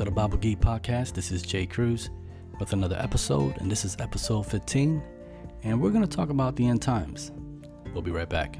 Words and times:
to 0.00 0.04
the 0.06 0.10
Bible 0.10 0.38
Geek 0.38 0.60
Podcast. 0.60 1.12
This 1.12 1.30
is 1.30 1.42
Jay 1.42 1.66
Cruz 1.66 2.08
with 2.58 2.72
another 2.72 2.96
episode, 2.98 3.58
and 3.58 3.70
this 3.70 3.84
is 3.84 3.98
episode 4.00 4.46
15. 4.46 5.02
And 5.62 5.78
we're 5.78 5.90
going 5.90 6.06
to 6.06 6.16
talk 6.16 6.30
about 6.30 6.56
the 6.56 6.66
end 6.66 6.80
times. 6.80 7.32
We'll 7.92 8.00
be 8.00 8.10
right 8.10 8.26
back. 8.26 8.58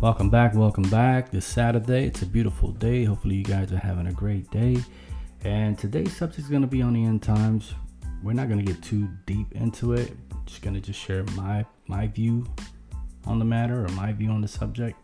Welcome 0.00 0.30
back, 0.30 0.54
welcome 0.54 0.88
back. 0.90 1.32
This 1.32 1.44
Saturday, 1.44 2.06
it's 2.06 2.22
a 2.22 2.26
beautiful 2.26 2.70
day. 2.70 3.02
Hopefully, 3.02 3.34
you 3.34 3.44
guys 3.44 3.72
are 3.72 3.78
having 3.78 4.06
a 4.06 4.12
great 4.12 4.48
day. 4.52 4.76
And 5.42 5.76
today's 5.76 6.16
subject 6.16 6.38
is 6.38 6.46
going 6.46 6.62
to 6.62 6.68
be 6.68 6.82
on 6.82 6.92
the 6.92 7.04
end 7.04 7.24
times. 7.24 7.74
We're 8.22 8.34
not 8.34 8.48
going 8.48 8.64
to 8.64 8.72
get 8.72 8.80
too 8.80 9.08
deep 9.26 9.50
into 9.56 9.94
it. 9.94 10.12
Just 10.46 10.62
to 10.62 10.80
just 10.80 11.00
share 11.00 11.24
my 11.36 11.64
my 11.86 12.06
view 12.06 12.46
on 13.26 13.38
the 13.38 13.44
matter 13.44 13.84
or 13.84 13.88
my 13.88 14.12
view 14.12 14.30
on 14.30 14.40
the 14.40 14.48
subject, 14.48 14.96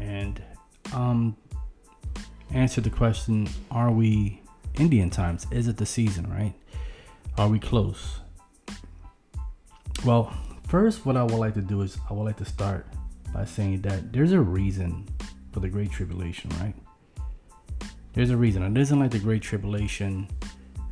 and 0.00 0.42
um, 0.92 1.36
answer 2.52 2.80
the 2.80 2.90
question: 2.90 3.48
Are 3.70 3.90
we 3.90 4.42
Indian 4.78 5.10
times? 5.10 5.46
Is 5.50 5.68
it 5.68 5.76
the 5.76 5.86
season? 5.86 6.30
Right? 6.30 6.54
Are 7.36 7.48
we 7.48 7.58
close? 7.58 8.20
Well, 10.04 10.32
first, 10.68 11.04
what 11.04 11.16
I 11.16 11.22
would 11.22 11.34
like 11.34 11.54
to 11.54 11.60
do 11.60 11.82
is 11.82 11.98
I 12.08 12.12
would 12.12 12.24
like 12.24 12.36
to 12.36 12.44
start 12.44 12.86
by 13.32 13.44
saying 13.44 13.82
that 13.82 14.12
there's 14.12 14.32
a 14.32 14.40
reason 14.40 15.06
for 15.52 15.60
the 15.60 15.68
Great 15.68 15.90
Tribulation, 15.90 16.50
right? 16.60 16.74
There's 18.14 18.30
a 18.30 18.36
reason. 18.36 18.62
It 18.62 18.80
isn't 18.80 18.98
like 18.98 19.10
the 19.10 19.18
Great 19.18 19.42
Tribulation 19.42 20.28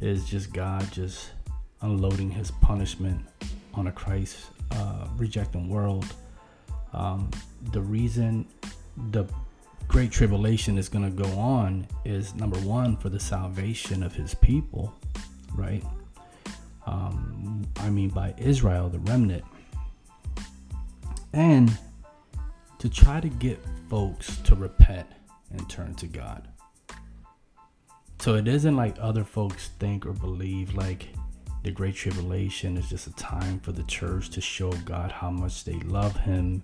is 0.01 0.25
just 0.25 0.53
God 0.53 0.91
just 0.93 1.31
unloading 1.83 2.31
his 2.31 2.51
punishment 2.51 3.25
on 3.77 3.87
a 3.87 3.93
Christ 3.93 4.51
uh, 4.73 5.07
rejecting 5.17 5.69
world. 5.69 6.07
Um, 6.93 7.31
the 7.73 7.81
reason 7.81 8.47
the 9.11 9.25
Great 9.89 10.11
Tribulation 10.11 10.79
is 10.79 10.89
going 10.89 11.05
to 11.05 11.23
go 11.23 11.29
on 11.39 11.87
is 12.05 12.35
number 12.35 12.59
one, 12.61 12.97
for 12.97 13.09
the 13.09 13.21
salvation 13.21 14.03
of 14.03 14.15
his 14.15 14.35
people, 14.35 14.93
right? 15.55 15.85
Um, 16.87 17.67
I 17.81 17.91
mean, 17.91 18.09
by 18.09 18.35
Israel, 18.39 18.89
the 18.89 18.99
remnant. 19.01 19.45
And 21.33 21.77
to 22.79 22.89
try 22.89 23.21
to 23.21 23.29
get 23.29 23.61
folks 23.89 24.39
to 24.39 24.55
repent 24.55 25.07
and 25.51 25.69
turn 25.69 25.95
to 25.97 26.07
God. 26.07 26.49
So 28.19 28.35
it 28.35 28.49
isn't 28.49 28.77
like 28.77 28.97
other 29.01 29.25
folks 29.25 29.69
think 29.79 30.07
or 30.07 30.13
believe 30.13 30.75
like 30.75 31.09
the 31.67 31.73
Great 31.73 31.97
Tribulation 31.97 32.77
is 32.77 32.89
just 32.89 33.09
a 33.09 33.13
time 33.15 33.59
for 33.59 33.73
the 33.73 33.83
church 33.83 34.31
to 34.31 34.41
show 34.41 34.71
God 34.85 35.11
how 35.11 35.31
much 35.31 35.65
they 35.65 35.75
love 35.81 36.17
Him 36.19 36.63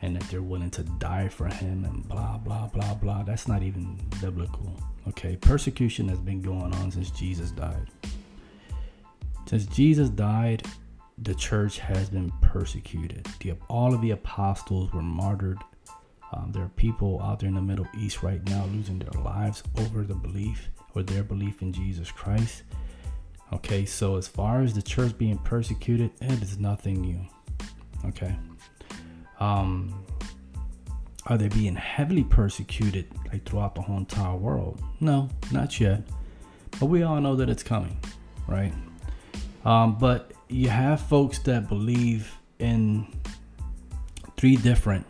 and 0.00 0.14
that 0.14 0.22
they're 0.30 0.42
willing 0.42 0.70
to 0.70 0.84
die 0.84 1.26
for 1.26 1.48
Him 1.48 1.84
and 1.84 2.08
blah, 2.08 2.38
blah, 2.38 2.68
blah, 2.68 2.94
blah. 2.94 3.24
That's 3.24 3.48
not 3.48 3.64
even 3.64 4.00
biblical. 4.20 4.80
Okay. 5.08 5.34
Persecution 5.34 6.08
has 6.08 6.20
been 6.20 6.40
going 6.40 6.72
on 6.72 6.92
since 6.92 7.10
Jesus 7.10 7.50
died. 7.50 7.88
Since 9.46 9.66
Jesus 9.66 10.08
died, 10.08 10.62
the 11.18 11.34
church 11.34 11.80
has 11.80 12.08
been 12.08 12.30
persecuted. 12.40 13.26
The, 13.40 13.54
all 13.68 13.92
of 13.92 14.02
the 14.02 14.12
apostles 14.12 14.92
were 14.92 15.02
martyred. 15.02 15.58
Um, 16.32 16.52
there 16.52 16.62
are 16.62 16.70
people 16.76 17.20
out 17.22 17.40
there 17.40 17.48
in 17.48 17.56
the 17.56 17.60
Middle 17.60 17.88
East 17.98 18.22
right 18.22 18.42
now 18.46 18.66
losing 18.66 19.00
their 19.00 19.20
lives 19.20 19.64
over 19.78 20.04
the 20.04 20.14
belief 20.14 20.70
or 20.94 21.02
their 21.02 21.24
belief 21.24 21.60
in 21.60 21.72
Jesus 21.72 22.12
Christ. 22.12 22.62
Okay, 23.54 23.84
so 23.84 24.16
as 24.16 24.26
far 24.26 24.62
as 24.62 24.74
the 24.74 24.82
church 24.82 25.16
being 25.16 25.38
persecuted, 25.38 26.10
it 26.20 26.42
is 26.42 26.58
nothing 26.58 27.00
new. 27.00 27.20
Okay. 28.06 28.34
Um, 29.40 30.04
are 31.26 31.38
they 31.38 31.48
being 31.48 31.76
heavily 31.76 32.24
persecuted 32.24 33.06
like 33.32 33.44
throughout 33.44 33.74
the 33.74 33.80
whole 33.80 33.96
entire 33.96 34.36
world? 34.36 34.82
No, 35.00 35.28
not 35.52 35.80
yet. 35.80 36.02
But 36.80 36.86
we 36.86 37.02
all 37.04 37.20
know 37.20 37.36
that 37.36 37.48
it's 37.48 37.62
coming, 37.62 37.96
right? 38.48 38.74
Um, 39.64 39.96
but 39.98 40.32
you 40.48 40.68
have 40.68 41.00
folks 41.00 41.38
that 41.40 41.68
believe 41.68 42.36
in 42.58 43.06
three 44.36 44.56
different 44.56 45.06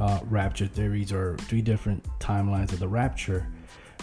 uh, 0.00 0.20
rapture 0.24 0.66
theories 0.66 1.12
or 1.12 1.36
three 1.42 1.62
different 1.62 2.04
timelines 2.18 2.72
of 2.72 2.78
the 2.78 2.88
rapture. 2.88 3.46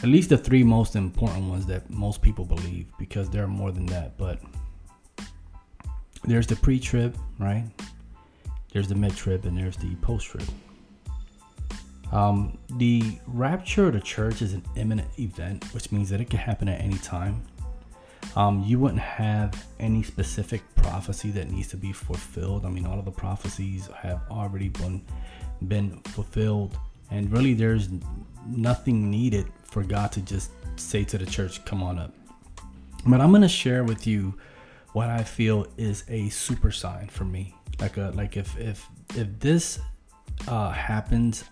At 0.04 0.10
least 0.10 0.30
the 0.30 0.38
three 0.38 0.64
most 0.64 0.96
important 0.96 1.50
ones 1.50 1.66
that 1.68 1.90
most 1.90 2.22
people 2.22 2.46
believe, 2.46 2.88
because 3.00 3.30
there 3.30 3.44
are 3.44 3.48
more 3.48 3.72
than 3.72 3.86
that. 3.88 4.18
But 4.18 4.40
there's 6.24 6.48
the 6.48 6.58
pre 6.58 6.80
trib, 6.80 7.18
right? 7.40 7.66
There's 8.74 8.88
the 8.88 8.96
mid 8.96 9.16
trib, 9.16 9.46
and 9.46 9.58
there's 9.58 9.78
the 9.78 9.96
post 9.96 10.28
trib. 10.28 10.48
Um, 12.12 12.58
the 12.78 13.18
rapture 13.28 13.88
of 13.88 13.94
the 13.94 14.02
church 14.02 14.42
is 14.42 14.54
an 14.54 14.64
imminent 14.76 15.08
event, 15.18 15.64
which 15.74 15.92
means 15.92 16.10
that 16.10 16.22
it 16.22 16.30
can 16.30 16.40
happen 16.40 16.68
at 16.68 16.80
any 16.80 16.98
time 17.00 17.42
um, 18.36 18.64
you 18.66 18.80
wouldn't 18.80 19.02
have 19.02 19.66
any 19.80 20.02
specific 20.04 20.62
prophecy 20.76 21.30
that 21.32 21.52
needs 21.52 21.68
to 21.70 21.78
be 21.78 21.92
fulfilled. 21.92 22.66
I 22.66 22.70
mean, 22.70 22.86
all 22.86 22.98
of 22.98 23.06
the 23.06 23.12
prophecies 23.12 23.88
have 23.96 24.22
already 24.32 24.70
been 24.70 25.04
been 25.68 26.00
fulfilled, 26.00 26.78
and 27.14 27.32
really, 27.32 27.54
there's 27.54 27.90
nothing 28.48 29.10
needed 29.10 29.46
for 29.64 29.84
God 29.84 30.12
to 30.14 30.22
just 30.22 30.52
say 30.76 31.04
to 31.06 31.18
the 31.18 31.26
church, 31.26 31.64
"Come 31.66 31.84
on 31.84 32.00
up." 32.00 32.14
But 33.06 33.22
I'm 33.22 33.32
gonna 33.32 33.48
share 33.48 33.84
with 33.84 34.08
you 34.08 34.34
what 34.94 35.10
I 35.10 35.24
feel 35.24 35.68
is 35.78 36.04
a 36.08 36.30
super 36.30 36.72
sign 36.72 37.08
for 37.08 37.26
me. 37.26 37.56
Like 37.80 37.98
a 37.98 38.12
like 38.16 38.38
if 38.38 38.58
if 38.60 38.88
if 39.16 39.28
this 39.40 39.80
uh, 40.48 40.72
happens, 40.72 41.44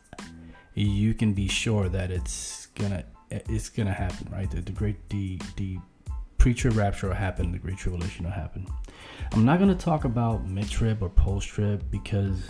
you 0.74 1.14
can 1.14 1.34
be 1.34 1.48
sure 1.48 1.90
that 1.90 2.12
it's 2.12 2.68
gonna 2.76 3.04
it's 3.30 3.70
gonna 3.70 3.94
happen, 3.94 4.28
right? 4.32 4.50
The, 4.50 4.62
the 4.62 4.72
great 4.72 5.10
the 5.10 5.40
the 5.58 5.78
pre-trib 6.42 6.76
rapture 6.76 7.08
will 7.08 7.14
happen, 7.14 7.52
the 7.52 7.60
great 7.60 7.78
tribulation 7.78 8.26
will 8.26 8.32
happen. 8.32 8.66
I'm 9.32 9.46
not 9.46 9.60
going 9.60 9.70
to 9.70 9.86
talk 9.86 10.06
about 10.06 10.48
mid-trib 10.48 11.04
or 11.04 11.10
post-trib 11.10 11.92
because 11.92 12.50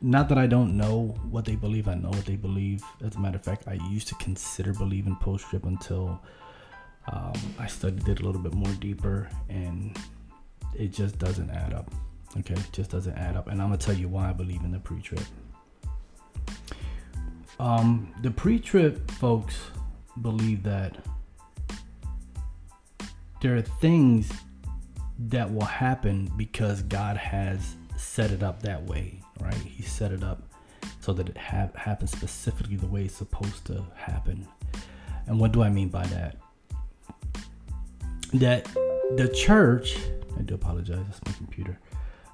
not 0.00 0.28
that 0.30 0.38
I 0.38 0.46
don't 0.46 0.76
know 0.76 1.14
what 1.30 1.44
they 1.44 1.56
believe, 1.56 1.88
I 1.88 1.94
know 1.94 2.10
what 2.10 2.24
they 2.24 2.36
believe. 2.36 2.82
As 3.04 3.16
a 3.16 3.18
matter 3.18 3.36
of 3.36 3.44
fact, 3.44 3.64
I 3.68 3.74
used 3.90 4.08
to 4.08 4.14
consider 4.16 4.72
believing 4.72 5.16
post-trib 5.16 5.66
until 5.66 6.20
um, 7.12 7.32
I 7.58 7.66
studied 7.66 8.08
it 8.08 8.20
a 8.20 8.24
little 8.24 8.40
bit 8.40 8.54
more 8.54 8.72
deeper, 8.74 9.28
and 9.48 9.96
it 10.78 10.92
just 10.92 11.18
doesn't 11.18 11.50
add 11.50 11.74
up. 11.74 11.90
Okay, 12.38 12.54
it 12.54 12.68
just 12.72 12.90
doesn't 12.90 13.16
add 13.16 13.36
up, 13.36 13.48
and 13.48 13.60
I'm 13.60 13.68
gonna 13.68 13.78
tell 13.78 13.94
you 13.94 14.08
why 14.08 14.30
I 14.30 14.32
believe 14.32 14.62
in 14.62 14.70
the 14.70 14.78
pre-trib. 14.78 15.22
Um, 17.58 18.14
the 18.22 18.30
pre-trib 18.30 19.10
folks 19.12 19.56
believe 20.22 20.62
that 20.62 20.96
there 23.42 23.56
are 23.56 23.62
things 23.62 24.30
that 25.18 25.52
will 25.52 25.66
happen 25.66 26.30
because 26.36 26.82
God 26.82 27.16
has 27.16 27.76
set 27.96 28.30
it 28.30 28.42
up 28.42 28.62
that 28.62 28.82
way, 28.86 29.19
right? 29.40 29.54
He 29.54 29.82
set 29.82 30.12
it 30.12 30.22
up 30.22 30.42
so 31.00 31.12
that 31.12 31.28
it 31.28 31.36
ha- 31.36 31.70
happens 31.74 32.12
specifically 32.12 32.76
the 32.76 32.86
way 32.86 33.04
it's 33.04 33.14
supposed 33.14 33.64
to 33.66 33.84
happen. 33.94 34.46
And 35.26 35.38
what 35.38 35.52
do 35.52 35.62
I 35.62 35.70
mean 35.70 35.88
by 35.88 36.06
that? 36.06 36.36
That 38.34 38.68
the 39.16 39.28
church, 39.28 39.96
I 40.38 40.42
do 40.42 40.54
apologize, 40.54 40.98
that's 41.06 41.24
my 41.26 41.32
computer. 41.32 41.78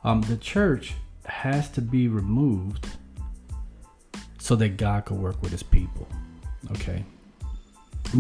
Um, 0.05 0.23
the 0.23 0.37
church 0.37 0.95
has 1.25 1.71
to 1.71 1.81
be 1.81 2.09
removed 2.09 2.87
so 4.39 4.55
that 4.57 4.77
God 4.77 5.07
could 5.07 5.19
work 5.19 5.43
with 5.43 5.53
his 5.53 5.63
people. 5.63 6.07
Okay? 6.73 7.05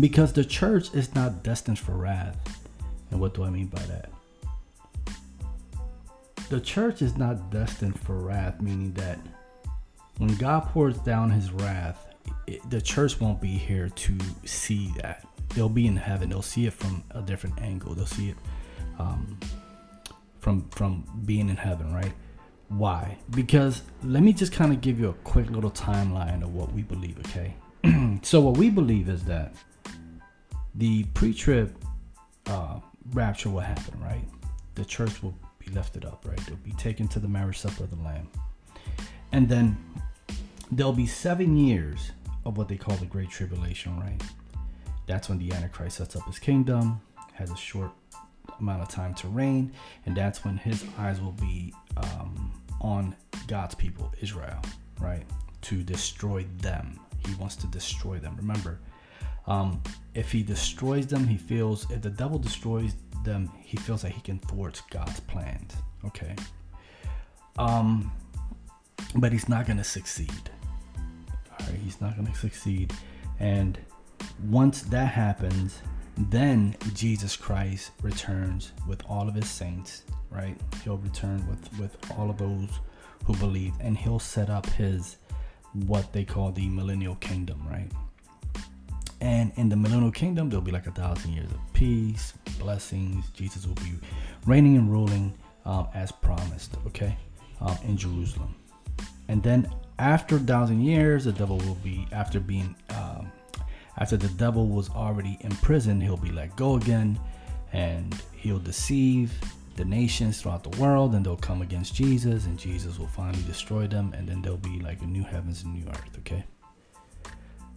Because 0.00 0.32
the 0.32 0.44
church 0.44 0.92
is 0.94 1.14
not 1.14 1.42
destined 1.42 1.78
for 1.78 1.92
wrath. 1.92 2.36
And 3.10 3.20
what 3.20 3.34
do 3.34 3.44
I 3.44 3.50
mean 3.50 3.66
by 3.66 3.82
that? 3.82 4.10
The 6.48 6.60
church 6.60 7.02
is 7.02 7.16
not 7.16 7.50
destined 7.50 7.98
for 7.98 8.16
wrath, 8.16 8.60
meaning 8.60 8.92
that 8.94 9.18
when 10.18 10.34
God 10.36 10.68
pours 10.68 10.98
down 10.98 11.30
his 11.30 11.50
wrath, 11.50 12.14
it, 12.46 12.68
the 12.70 12.80
church 12.80 13.20
won't 13.20 13.40
be 13.40 13.48
here 13.48 13.88
to 13.88 14.18
see 14.44 14.92
that. 14.98 15.26
They'll 15.54 15.68
be 15.68 15.86
in 15.86 15.96
heaven. 15.96 16.30
They'll 16.30 16.42
see 16.42 16.66
it 16.66 16.72
from 16.72 17.02
a 17.10 17.20
different 17.20 17.60
angle. 17.60 17.94
They'll 17.94 18.06
see 18.06 18.30
it 18.30 18.36
um, 18.98 19.38
from 20.38 20.68
from 20.70 21.04
being 21.24 21.48
in 21.48 21.56
heaven, 21.56 21.92
right? 21.92 22.12
Why? 22.68 23.18
Because 23.30 23.82
let 24.04 24.22
me 24.22 24.32
just 24.32 24.52
kind 24.52 24.72
of 24.72 24.80
give 24.80 25.00
you 25.00 25.08
a 25.08 25.14
quick 25.24 25.50
little 25.50 25.70
timeline 25.70 26.42
of 26.42 26.54
what 26.54 26.72
we 26.72 26.82
believe. 26.82 27.18
Okay, 27.26 27.54
so 28.22 28.40
what 28.40 28.56
we 28.56 28.70
believe 28.70 29.08
is 29.08 29.24
that 29.24 29.54
the 30.74 31.04
pre-trib 31.14 31.76
uh, 32.46 32.80
rapture 33.12 33.50
will 33.50 33.60
happen, 33.60 34.00
right? 34.00 34.24
The 34.74 34.84
church 34.84 35.22
will 35.22 35.34
be 35.66 35.74
lifted 35.74 36.04
up, 36.04 36.24
right? 36.26 36.38
They'll 36.46 36.56
be 36.56 36.72
taken 36.72 37.08
to 37.08 37.18
the 37.18 37.28
marriage 37.28 37.58
supper 37.58 37.84
of 37.84 37.90
the 37.90 38.02
Lamb. 38.02 38.28
And 39.32 39.48
then 39.48 39.76
there'll 40.70 40.92
be 40.92 41.06
seven 41.06 41.56
years 41.56 42.12
of 42.44 42.56
what 42.56 42.68
they 42.68 42.76
call 42.76 42.96
the 42.96 43.06
Great 43.06 43.30
Tribulation, 43.30 43.98
right? 43.98 44.22
That's 45.06 45.28
when 45.28 45.38
the 45.38 45.52
Antichrist 45.52 45.98
sets 45.98 46.16
up 46.16 46.26
his 46.26 46.38
kingdom, 46.38 47.00
has 47.32 47.50
a 47.50 47.56
short 47.56 47.90
amount 48.60 48.82
of 48.82 48.88
time 48.88 49.14
to 49.14 49.28
reign, 49.28 49.72
and 50.06 50.16
that's 50.16 50.44
when 50.44 50.56
his 50.56 50.84
eyes 50.98 51.20
will 51.20 51.32
be 51.32 51.74
um, 51.96 52.52
on 52.80 53.14
God's 53.46 53.74
people, 53.74 54.12
Israel, 54.20 54.60
right? 55.00 55.24
To 55.62 55.82
destroy 55.82 56.44
them. 56.58 56.98
He 57.26 57.34
wants 57.34 57.56
to 57.56 57.66
destroy 57.66 58.18
them. 58.18 58.36
Remember, 58.36 58.78
um, 59.46 59.82
if 60.14 60.32
he 60.32 60.42
destroys 60.42 61.06
them, 61.06 61.26
he 61.26 61.36
feels, 61.36 61.90
if 61.90 62.02
the 62.02 62.10
devil 62.10 62.38
destroys 62.38 62.94
them, 63.24 63.50
he 63.58 63.76
feels 63.76 64.02
that 64.02 64.12
he 64.12 64.20
can 64.20 64.38
thwart 64.38 64.82
God's 64.90 65.20
plans, 65.20 65.74
okay? 66.04 66.34
Um, 67.58 68.10
but 69.16 69.32
he's 69.32 69.48
not 69.48 69.66
going 69.66 69.78
to 69.78 69.84
succeed. 69.84 70.50
All 71.50 71.66
right, 71.66 71.78
he's 71.82 72.00
not 72.00 72.16
going 72.16 72.26
to 72.26 72.38
succeed. 72.38 72.92
And 73.38 73.78
once 74.48 74.82
that 74.82 75.06
happens, 75.06 75.80
then 76.16 76.76
Jesus 76.94 77.36
Christ 77.36 77.90
returns 78.02 78.72
with 78.88 79.02
all 79.08 79.28
of 79.28 79.34
his 79.34 79.48
saints, 79.48 80.02
right? 80.30 80.56
He'll 80.82 80.98
return 80.98 81.46
with 81.48 81.78
with 81.78 81.96
all 82.16 82.30
of 82.30 82.38
those 82.38 82.70
who 83.24 83.34
believe 83.36 83.74
and 83.80 83.96
he'll 83.96 84.18
set 84.18 84.48
up 84.48 84.66
his 84.66 85.16
what 85.86 86.12
they 86.12 86.24
call 86.24 86.52
the 86.52 86.68
millennial 86.68 87.16
kingdom, 87.16 87.60
right? 87.68 87.90
And 89.20 89.52
in 89.56 89.68
the 89.68 89.76
millennial 89.76 90.10
kingdom, 90.10 90.50
there'll 90.50 90.64
be 90.64 90.72
like 90.72 90.86
a 90.86 90.92
thousand 90.92 91.32
years 91.32 91.50
of 91.50 91.58
peace, 91.72 92.34
blessings. 92.58 93.30
Jesus 93.30 93.66
will 93.66 93.74
be 93.74 93.92
reigning 94.46 94.76
and 94.76 94.90
ruling 94.90 95.32
um, 95.64 95.88
as 95.94 96.12
promised, 96.12 96.76
okay, 96.86 97.16
um, 97.60 97.76
in 97.84 97.96
Jerusalem. 97.96 98.54
And 99.28 99.42
then 99.42 99.70
after 99.98 100.36
a 100.36 100.40
thousand 100.40 100.82
years, 100.82 101.24
the 101.24 101.32
devil 101.32 101.58
will 101.58 101.76
be, 101.76 102.06
after 102.12 102.38
being 102.38 102.76
um, 102.90 103.32
after 103.98 104.16
the 104.16 104.28
devil 104.28 104.66
was 104.66 104.90
already 104.90 105.38
in 105.40 105.50
prison, 105.56 106.00
he'll 106.00 106.16
be 106.16 106.30
let 106.30 106.54
go 106.56 106.76
again 106.76 107.18
and 107.72 108.14
he'll 108.32 108.58
deceive 108.58 109.32
the 109.76 109.84
nations 109.84 110.40
throughout 110.40 110.62
the 110.62 110.80
world 110.80 111.14
and 111.14 111.24
they'll 111.24 111.36
come 111.36 111.62
against 111.62 111.94
Jesus 111.94 112.46
and 112.46 112.58
Jesus 112.58 112.98
will 112.98 113.06
finally 113.08 113.42
destroy 113.44 113.86
them 113.86 114.14
and 114.16 114.28
then 114.28 114.42
there'll 114.42 114.58
be 114.58 114.80
like 114.80 115.00
a 115.02 115.06
new 115.06 115.22
heavens 115.22 115.62
and 115.62 115.74
new 115.74 115.88
earth, 115.88 116.18
okay? 116.18 116.44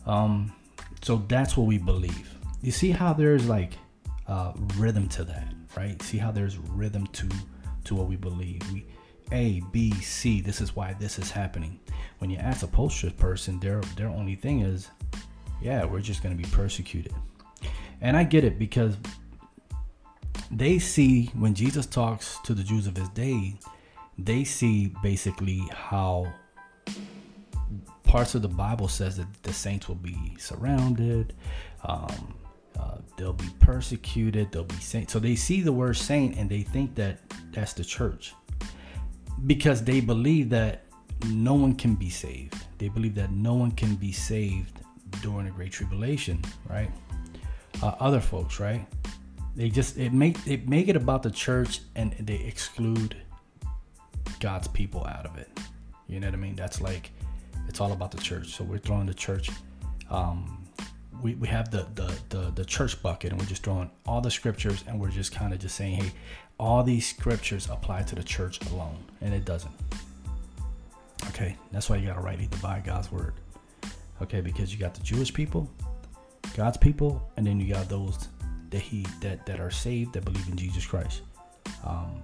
Um 0.06 0.53
so 1.01 1.23
that's 1.27 1.55
what 1.57 1.67
we 1.67 1.77
believe. 1.77 2.37
You 2.61 2.71
see 2.71 2.91
how 2.91 3.13
there's 3.13 3.47
like 3.47 3.73
uh, 4.27 4.53
rhythm 4.75 5.07
to 5.09 5.23
that, 5.23 5.47
right? 5.75 6.01
See 6.01 6.17
how 6.17 6.31
there's 6.31 6.57
rhythm 6.57 7.07
to 7.07 7.29
to 7.85 7.95
what 7.95 8.07
we 8.07 8.15
believe. 8.15 8.61
We 8.71 8.85
A, 9.31 9.61
B, 9.71 9.93
C. 10.01 10.41
This 10.41 10.61
is 10.61 10.75
why 10.75 10.93
this 10.93 11.19
is 11.19 11.31
happening. 11.31 11.79
When 12.19 12.29
you 12.29 12.37
ask 12.37 12.63
a 12.63 12.67
post 12.67 12.97
person, 13.17 13.59
their 13.59 13.81
their 13.95 14.09
only 14.09 14.35
thing 14.35 14.61
is 14.61 14.89
yeah, 15.61 15.85
we're 15.85 15.99
just 15.99 16.21
to 16.23 16.41
be 16.41 16.49
persecuted. 16.49 17.13
And 18.01 18.15
I 18.15 18.23
get 18.23 18.43
it 18.43 18.57
because 18.57 18.97
they 20.51 20.79
see 20.79 21.27
when 21.37 21.53
Jesus 21.53 21.85
talks 21.85 22.37
to 22.45 22.53
the 22.53 22.63
Jews 22.63 22.87
of 22.87 22.95
his 22.95 23.09
day, 23.09 23.55
they 24.17 24.43
see 24.43 24.93
basically 25.03 25.63
how 25.71 26.31
parts 28.09 28.33
of 28.33 28.41
the 28.41 28.47
Bible 28.47 28.88
says 28.88 29.17
that 29.17 29.27
the 29.44 29.53
saints 29.53 29.88
will 29.88 29.95
be 29.95 30.35
surrounded, 30.39 31.35
um, 31.83 32.33
uh, 32.79 32.97
they'll 33.17 33.33
be 33.33 33.50
persecuted, 33.59 34.51
they'll 34.51 34.63
be 34.63 34.75
saints. 34.75 35.13
So 35.13 35.19
they 35.19 35.35
see 35.35 35.61
the 35.61 35.71
word 35.71 35.95
saint 35.95 36.35
and 36.35 36.50
they 36.50 36.63
think 36.63 36.95
that 36.95 37.19
that's 37.51 37.73
the 37.73 37.83
church 37.83 38.33
because 39.45 39.83
they 39.83 40.01
believe 40.01 40.50
that 40.50 40.85
no 41.27 41.53
one 41.53 41.75
can 41.75 41.94
be 41.94 42.09
saved. 42.09 42.65
They 42.79 42.88
believe 42.88 43.13
that 43.13 43.31
no 43.31 43.53
one 43.53 43.71
can 43.71 43.94
be 43.94 44.11
saved 44.11 44.79
during 45.21 45.45
the 45.45 45.51
Great 45.51 45.71
Tribulation, 45.71 46.41
right? 46.67 46.89
Uh, 47.83 47.94
other 48.00 48.19
folks, 48.19 48.59
right? 48.59 48.88
They 49.56 49.69
just 49.69 50.00
it 50.00 50.13
make 50.13 50.35
it 50.47 50.67
make 50.67 50.88
it 50.88 50.95
about 50.95 51.21
the 51.21 51.29
church 51.29 51.81
and 51.95 52.13
they 52.19 52.38
exclude 52.38 53.15
God's 54.39 54.67
people 54.67 55.06
out 55.06 55.27
of 55.27 55.38
it. 55.38 55.50
You 56.07 56.19
know 56.19 56.27
what 56.27 56.33
I 56.33 56.38
mean? 56.38 56.56
That's 56.56 56.81
like 56.81 57.11
it's 57.69 57.80
all 57.80 57.94
about 57.94 58.12
the 58.12 58.18
church. 58.18 58.48
So 58.48 58.63
we're 58.63 58.80
throwing 58.80 59.06
the 59.06 59.13
church. 59.13 59.50
Um, 60.10 60.66
we, 61.21 61.36
we 61.36 61.48
have 61.48 61.69
the, 61.69 61.86
the 61.95 62.13
the 62.30 62.51
the 62.56 62.66
church 62.66 63.01
bucket 63.01 63.31
and 63.31 63.39
we're 63.39 63.48
just 63.48 63.63
throwing 63.63 63.92
all 64.07 64.21
the 64.21 64.31
scriptures 64.31 64.83
and 64.88 65.00
we're 65.00 65.10
just 65.10 65.31
kind 65.31 65.54
of 65.54 65.60
just 65.60 65.75
saying, 65.75 65.95
hey, 65.95 66.12
all 66.60 66.83
these 66.83 67.07
scriptures 67.07 67.69
apply 67.69 68.01
to 68.04 68.16
the 68.16 68.24
church 68.24 68.60
alone, 68.71 68.98
and 69.21 69.33
it 69.33 69.45
doesn't. 69.45 69.71
Okay, 71.27 71.56
that's 71.71 71.89
why 71.89 71.98
you 71.98 72.07
gotta 72.07 72.21
rightly 72.21 72.48
divide 72.48 72.83
God's 72.83 73.12
word. 73.12 73.33
Okay, 74.21 74.42
because 74.42 74.74
you 74.74 74.80
got 74.80 74.94
the 74.94 75.04
Jewish 75.04 75.33
people, 75.33 75.69
God's 76.57 76.77
people, 76.77 77.30
and 77.38 77.45
then 77.45 77.60
you 77.60 77.71
got 77.71 77.88
those 77.88 78.27
that 78.71 78.81
he 78.81 79.06
that 79.21 79.45
that 79.45 79.60
are 79.60 79.71
saved 79.71 80.13
that 80.13 80.25
believe 80.25 80.48
in 80.48 80.57
Jesus 80.57 80.86
Christ. 80.86 81.21
Um, 81.86 82.21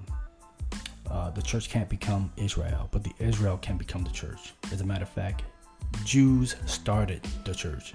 uh, 1.09 1.29
the 1.31 1.41
church 1.41 1.69
can't 1.69 1.89
become 1.89 2.31
Israel, 2.37 2.89
but 2.91 3.03
the 3.03 3.13
Israel 3.19 3.57
can 3.57 3.77
become 3.77 4.03
the 4.03 4.11
church. 4.11 4.53
As 4.71 4.81
a 4.81 4.85
matter 4.85 5.03
of 5.03 5.09
fact, 5.09 5.43
Jews 6.03 6.55
started 6.65 7.21
the 7.43 7.53
church. 7.53 7.93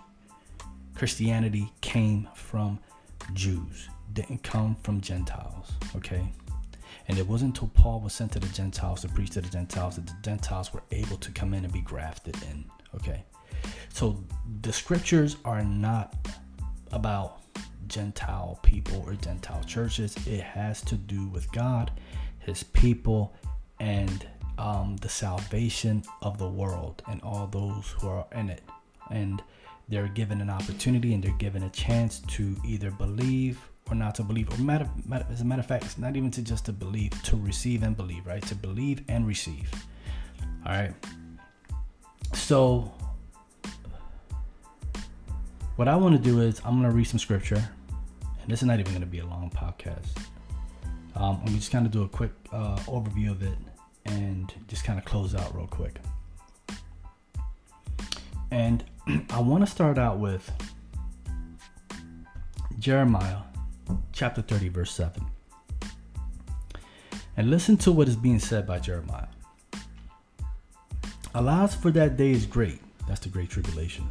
Christianity 0.94 1.72
came 1.80 2.28
from 2.34 2.78
Jews, 3.32 3.88
didn't 4.12 4.42
come 4.42 4.76
from 4.82 5.00
Gentiles. 5.00 5.72
Okay. 5.96 6.30
And 7.08 7.18
it 7.18 7.26
wasn't 7.26 7.56
until 7.56 7.68
Paul 7.74 8.00
was 8.00 8.12
sent 8.12 8.32
to 8.32 8.38
the 8.38 8.48
Gentiles 8.48 9.00
to 9.02 9.08
preach 9.08 9.30
to 9.30 9.40
the 9.40 9.48
Gentiles 9.48 9.96
that 9.96 10.06
the 10.06 10.14
Gentiles 10.22 10.72
were 10.72 10.82
able 10.92 11.16
to 11.16 11.32
come 11.32 11.54
in 11.54 11.64
and 11.64 11.72
be 11.72 11.80
grafted 11.80 12.36
in. 12.50 12.64
Okay. 12.94 13.24
So 13.92 14.22
the 14.62 14.72
scriptures 14.72 15.36
are 15.44 15.62
not 15.64 16.14
about 16.92 17.40
Gentile 17.86 18.58
people 18.62 19.02
or 19.06 19.14
Gentile 19.14 19.62
churches. 19.64 20.16
It 20.26 20.40
has 20.40 20.80
to 20.82 20.94
do 20.94 21.26
with 21.28 21.50
God, 21.52 21.90
His 22.50 22.62
people, 22.62 23.35
and 23.79 24.26
um, 24.58 24.97
the 24.97 25.08
salvation 25.08 26.05
of 26.20 26.38
the 26.38 26.49
world 26.49 27.02
and 27.08 27.20
all 27.23 27.47
those 27.47 27.88
who 27.99 28.08
are 28.08 28.26
in 28.32 28.50
it. 28.50 28.62
And 29.11 29.43
they're 29.88 30.08
given 30.08 30.41
an 30.41 30.50
opportunity 30.50 31.14
and 31.14 31.25
they're 31.25 31.32
given 31.38 31.64
a 31.64 31.70
chance 31.70 32.20
to 32.20 32.56
either 32.64 32.91
believe 32.91 33.58
or 33.91 33.97
not 33.97 34.14
to 34.17 34.23
believe. 34.23 34.52
Or 34.52 34.62
matter, 34.62 34.88
matter, 35.06 35.26
as 35.32 35.41
a 35.41 35.44
matter 35.44 35.61
of 35.61 35.67
fact, 35.67 35.99
not 35.99 36.14
even 36.14 36.31
to 36.32 36.43
just 36.43 36.67
to 36.67 36.73
believe, 36.73 37.11
to 37.25 37.37
receive 37.37 37.82
and 37.82 37.97
believe, 37.97 38.26
right? 38.26 38.43
To 38.47 38.55
believe 38.55 39.02
and 39.08 39.26
receive. 39.26 39.70
All 40.67 40.73
right. 40.73 40.94
So 42.35 42.93
what 45.76 45.88
I 45.88 45.97
want 45.97 46.14
to 46.14 46.23
do 46.23 46.41
is 46.41 46.61
I'm 46.64 46.79
going 46.79 46.91
to 46.91 46.94
read 46.94 47.06
some 47.06 47.19
scripture, 47.19 47.69
and 48.43 48.50
this 48.50 48.61
is 48.61 48.69
not 48.69 48.79
even 48.79 48.93
going 48.93 49.00
to 49.00 49.06
be 49.06 49.20
a 49.20 49.26
long 49.26 49.50
podcast. 49.50 50.29
Um, 51.20 51.43
I'm 51.44 51.55
just 51.55 51.70
kind 51.70 51.84
of 51.84 51.93
do 51.93 52.02
a 52.02 52.08
quick 52.08 52.32
uh, 52.50 52.76
overview 52.87 53.30
of 53.30 53.42
it 53.42 53.59
and 54.06 54.50
just 54.68 54.85
kind 54.85 54.99
of 54.99 55.04
close 55.04 55.35
out 55.35 55.54
real 55.54 55.66
quick. 55.66 55.97
And 58.50 58.83
I 59.30 59.40
want 59.40 59.62
to 59.62 59.71
start 59.71 59.99
out 59.99 60.18
with 60.18 60.50
Jeremiah 62.78 63.40
chapter 64.12 64.40
30, 64.40 64.71
verse 64.71 64.92
7. 64.92 65.23
And 67.37 67.50
listen 67.50 67.76
to 67.78 67.92
what 67.92 68.09
is 68.09 68.16
being 68.16 68.38
said 68.38 68.66
by 68.66 68.78
Jeremiah. 68.78 69.28
Alas, 71.35 71.75
for 71.75 71.90
that 71.90 72.16
day 72.16 72.30
is 72.30 72.47
great. 72.47 72.80
That's 73.06 73.21
the 73.21 73.28
great 73.28 73.50
tribulation 73.50 74.09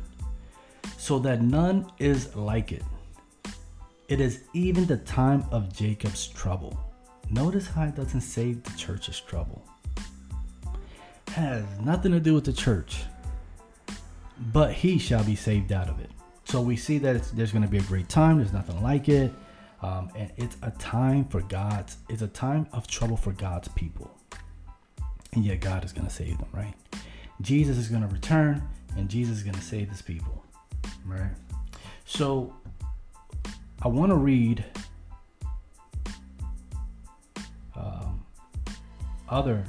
so 0.97 1.17
that 1.17 1.41
none 1.41 1.91
is 1.97 2.35
like 2.35 2.71
it. 2.71 2.83
It 4.09 4.21
is 4.21 4.41
even 4.53 4.85
the 4.85 4.97
time 4.97 5.43
of 5.49 5.73
Jacob's 5.73 6.27
trouble. 6.27 6.88
Notice 7.31 7.67
how 7.67 7.83
it 7.83 7.95
doesn't 7.95 8.21
say 8.21 8.53
the 8.53 8.77
church's 8.77 9.19
trouble. 9.19 9.63
It 11.27 11.33
has 11.33 11.63
nothing 11.79 12.11
to 12.11 12.19
do 12.19 12.33
with 12.33 12.45
the 12.45 12.53
church, 12.53 13.03
but 14.51 14.73
he 14.73 14.97
shall 14.97 15.23
be 15.23 15.35
saved 15.35 15.71
out 15.71 15.89
of 15.89 15.99
it. 15.99 16.09
So 16.45 16.59
we 16.61 16.75
see 16.75 16.97
that 16.99 17.23
there's 17.35 17.51
going 17.51 17.63
to 17.63 17.69
be 17.69 17.77
a 17.77 17.83
great 17.83 18.09
time. 18.09 18.37
There's 18.37 18.53
nothing 18.53 18.81
like 18.81 19.07
it. 19.07 19.31
Um, 19.81 20.09
and 20.15 20.31
it's 20.37 20.57
a 20.63 20.71
time 20.71 21.25
for 21.25 21.41
God's, 21.41 21.97
it's 22.09 22.23
a 22.23 22.27
time 22.27 22.67
of 22.73 22.87
trouble 22.87 23.15
for 23.15 23.31
God's 23.31 23.67
people. 23.69 24.09
And 25.33 25.45
yet 25.45 25.61
God 25.61 25.85
is 25.85 25.93
going 25.93 26.07
to 26.07 26.13
save 26.13 26.37
them, 26.39 26.49
right? 26.51 26.73
Jesus 27.41 27.77
is 27.77 27.87
going 27.87 28.01
to 28.01 28.07
return 28.07 28.67
and 28.97 29.07
Jesus 29.07 29.37
is 29.37 29.43
going 29.43 29.55
to 29.55 29.61
save 29.61 29.89
his 29.89 30.01
people. 30.01 30.43
Right. 31.05 31.31
So 32.05 32.53
I 33.81 33.87
want 33.87 34.11
to 34.11 34.15
read 34.15 34.65
other 39.29 39.63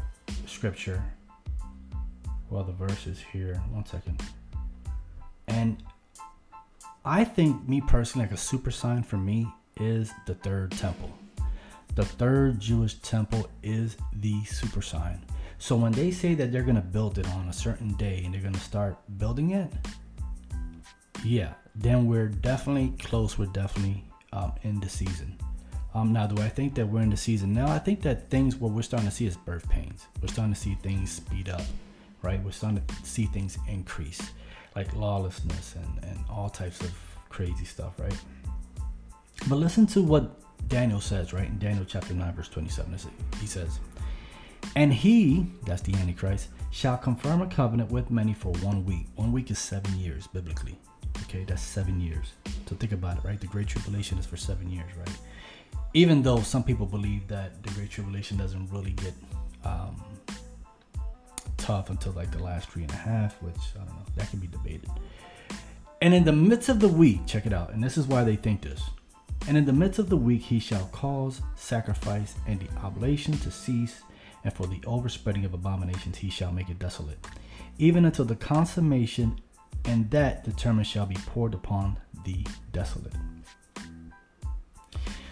scripture. 0.46 1.02
Well, 2.48 2.64
the 2.64 2.72
verse 2.72 3.06
is 3.06 3.20
here. 3.32 3.54
One 3.70 3.86
second. 3.86 4.22
And 5.48 5.82
I 7.04 7.24
think, 7.24 7.68
me 7.68 7.80
personally, 7.80 8.26
like 8.26 8.34
a 8.34 8.38
super 8.38 8.70
sign 8.70 9.02
for 9.02 9.16
me 9.16 9.48
is 9.78 10.12
the 10.26 10.34
third 10.34 10.72
temple. 10.72 11.10
The 11.94 12.04
third 12.04 12.60
Jewish 12.60 12.94
temple 12.94 13.48
is 13.62 13.96
the 14.14 14.44
super 14.44 14.82
sign. 14.82 15.24
So 15.58 15.76
when 15.76 15.92
they 15.92 16.10
say 16.10 16.34
that 16.34 16.52
they're 16.52 16.62
going 16.62 16.76
to 16.76 16.80
build 16.82 17.18
it 17.18 17.28
on 17.28 17.48
a 17.48 17.52
certain 17.52 17.94
day 17.94 18.22
and 18.24 18.32
they're 18.32 18.40
going 18.40 18.54
to 18.54 18.60
start 18.60 18.96
building 19.18 19.50
it, 19.50 19.70
yeah, 21.24 21.54
then 21.74 22.06
we're 22.06 22.28
definitely 22.28 22.94
close. 22.98 23.38
We're 23.38 23.46
definitely 23.46 24.04
um, 24.32 24.52
in 24.62 24.80
the 24.80 24.88
season. 24.88 25.36
Um, 25.94 26.12
now, 26.12 26.26
do 26.26 26.40
I 26.40 26.48
think 26.48 26.74
that 26.76 26.86
we're 26.86 27.00
in 27.00 27.10
the 27.10 27.16
season 27.16 27.52
now? 27.52 27.68
I 27.68 27.78
think 27.78 28.02
that 28.02 28.30
things 28.30 28.56
what 28.56 28.72
we're 28.72 28.82
starting 28.82 29.08
to 29.08 29.14
see 29.14 29.26
is 29.26 29.36
birth 29.36 29.68
pains. 29.68 30.06
We're 30.22 30.28
starting 30.28 30.54
to 30.54 30.60
see 30.60 30.76
things 30.76 31.10
speed 31.10 31.48
up, 31.48 31.62
right? 32.22 32.42
We're 32.42 32.52
starting 32.52 32.82
to 32.84 32.94
see 33.04 33.26
things 33.26 33.58
increase, 33.68 34.20
like 34.76 34.94
lawlessness 34.94 35.74
and, 35.74 36.04
and 36.04 36.24
all 36.30 36.48
types 36.48 36.80
of 36.80 36.92
crazy 37.28 37.64
stuff, 37.64 37.98
right? 37.98 38.16
But 39.48 39.56
listen 39.56 39.86
to 39.88 40.02
what 40.02 40.40
Daniel 40.68 41.00
says, 41.00 41.32
right? 41.32 41.46
In 41.46 41.58
Daniel 41.58 41.84
chapter 41.84 42.14
9, 42.14 42.34
verse 42.34 42.48
27, 42.48 42.96
he 43.40 43.46
says, 43.46 43.80
And 44.76 44.92
he, 44.92 45.46
that's 45.64 45.82
the 45.82 45.94
Antichrist, 45.94 46.48
shall 46.70 46.96
confirm 46.98 47.42
a 47.42 47.46
covenant 47.48 47.90
with 47.90 48.10
many 48.10 48.32
for 48.32 48.52
one 48.60 48.84
week. 48.84 49.06
One 49.16 49.32
week 49.32 49.50
is 49.50 49.58
seven 49.58 49.98
years, 49.98 50.28
biblically. 50.28 50.78
Okay, 51.22 51.44
that's 51.44 51.62
seven 51.62 52.00
years. 52.00 52.32
So 52.68 52.76
think 52.76 52.92
about 52.92 53.18
it, 53.18 53.24
right? 53.24 53.40
The 53.40 53.48
Great 53.48 53.66
Tribulation 53.66 54.18
is 54.18 54.26
for 54.26 54.36
seven 54.36 54.70
years, 54.70 54.90
right? 54.96 55.18
Even 55.92 56.22
though 56.22 56.40
some 56.40 56.62
people 56.62 56.86
believe 56.86 57.26
that 57.28 57.62
the 57.62 57.70
Great 57.70 57.90
Tribulation 57.90 58.36
doesn't 58.36 58.70
really 58.70 58.92
get 58.92 59.12
um, 59.64 60.02
tough 61.56 61.90
until 61.90 62.12
like 62.12 62.30
the 62.30 62.42
last 62.42 62.70
three 62.70 62.82
and 62.82 62.92
a 62.92 62.96
half, 62.96 63.40
which 63.42 63.56
I 63.74 63.78
don't 63.78 63.88
know, 63.88 64.06
that 64.16 64.30
can 64.30 64.38
be 64.38 64.46
debated. 64.46 64.88
And 66.00 66.14
in 66.14 66.24
the 66.24 66.32
midst 66.32 66.68
of 66.68 66.80
the 66.80 66.88
week, 66.88 67.26
check 67.26 67.44
it 67.44 67.52
out, 67.52 67.72
and 67.72 67.82
this 67.82 67.98
is 67.98 68.06
why 68.06 68.24
they 68.24 68.36
think 68.36 68.62
this. 68.62 68.82
And 69.48 69.56
in 69.56 69.64
the 69.64 69.72
midst 69.72 69.98
of 69.98 70.08
the 70.08 70.16
week, 70.16 70.42
he 70.42 70.60
shall 70.60 70.86
cause 70.92 71.42
sacrifice 71.56 72.34
and 72.46 72.60
the 72.60 72.68
oblation 72.78 73.36
to 73.38 73.50
cease, 73.50 74.02
and 74.44 74.52
for 74.52 74.66
the 74.66 74.80
overspreading 74.86 75.44
of 75.44 75.54
abominations, 75.54 76.16
he 76.18 76.30
shall 76.30 76.52
make 76.52 76.70
it 76.70 76.78
desolate, 76.78 77.18
even 77.78 78.04
until 78.04 78.24
the 78.24 78.36
consummation, 78.36 79.40
and 79.84 80.10
that 80.10 80.44
determined 80.44 80.86
shall 80.86 81.06
be 81.06 81.16
poured 81.26 81.52
upon 81.52 81.98
the 82.24 82.46
desolate. 82.72 83.14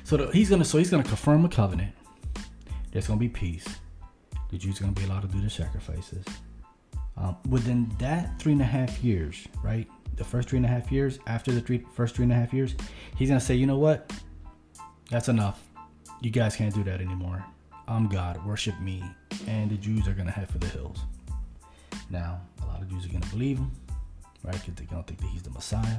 So 0.08 0.16
the, 0.16 0.30
he's 0.32 0.48
gonna, 0.48 0.64
so 0.64 0.78
he's 0.78 0.90
gonna 0.90 1.04
confirm 1.04 1.44
a 1.44 1.48
covenant. 1.50 1.94
There's 2.90 3.06
gonna 3.06 3.20
be 3.20 3.28
peace. 3.28 3.66
The 4.50 4.56
Jews 4.56 4.80
are 4.80 4.84
gonna 4.84 4.94
be 4.94 5.04
allowed 5.04 5.20
to 5.20 5.28
do 5.28 5.38
their 5.40 5.50
sacrifices. 5.50 6.24
Um, 7.18 7.36
within 7.50 7.92
that 7.98 8.40
three 8.40 8.52
and 8.52 8.62
a 8.62 8.64
half 8.64 9.04
years, 9.04 9.46
right? 9.62 9.86
the 10.18 10.24
first 10.24 10.48
three 10.48 10.56
and 10.56 10.66
a 10.66 10.68
half 10.68 10.90
years, 10.90 11.18
after 11.26 11.52
the 11.52 11.60
three, 11.60 11.84
first 11.94 12.16
three 12.16 12.24
and 12.24 12.32
a 12.32 12.34
half 12.34 12.52
years, 12.52 12.74
he's 13.16 13.30
to 13.40 13.46
say, 13.46 13.54
you 13.54 13.66
know 13.66 13.78
what? 13.78 14.12
That's 15.10 15.28
enough. 15.28 15.62
You 16.20 16.30
guys 16.30 16.56
can't 16.56 16.74
do 16.74 16.82
that 16.84 17.00
anymore. 17.00 17.44
I'm 17.86 18.08
God. 18.08 18.44
Worship 18.44 18.78
me. 18.80 19.02
And 19.46 19.70
the 19.70 19.76
Jews 19.76 20.06
are 20.08 20.14
to 20.26 20.32
head 20.32 20.50
for 20.50 20.58
the 20.58 20.66
hills. 20.66 21.04
Now, 22.10 22.40
a 22.62 22.66
lot 22.66 22.82
of 22.82 22.90
Jews 22.90 23.06
are 23.06 23.08
to 23.22 23.30
believe 23.30 23.58
him, 23.58 23.70
right? 24.42 24.54
Because 24.54 24.74
they 24.74 24.84
don't 24.86 25.06
think 25.06 25.20
that 25.20 25.28
he's 25.28 25.42
the 25.42 25.50
Messiah. 25.50 25.98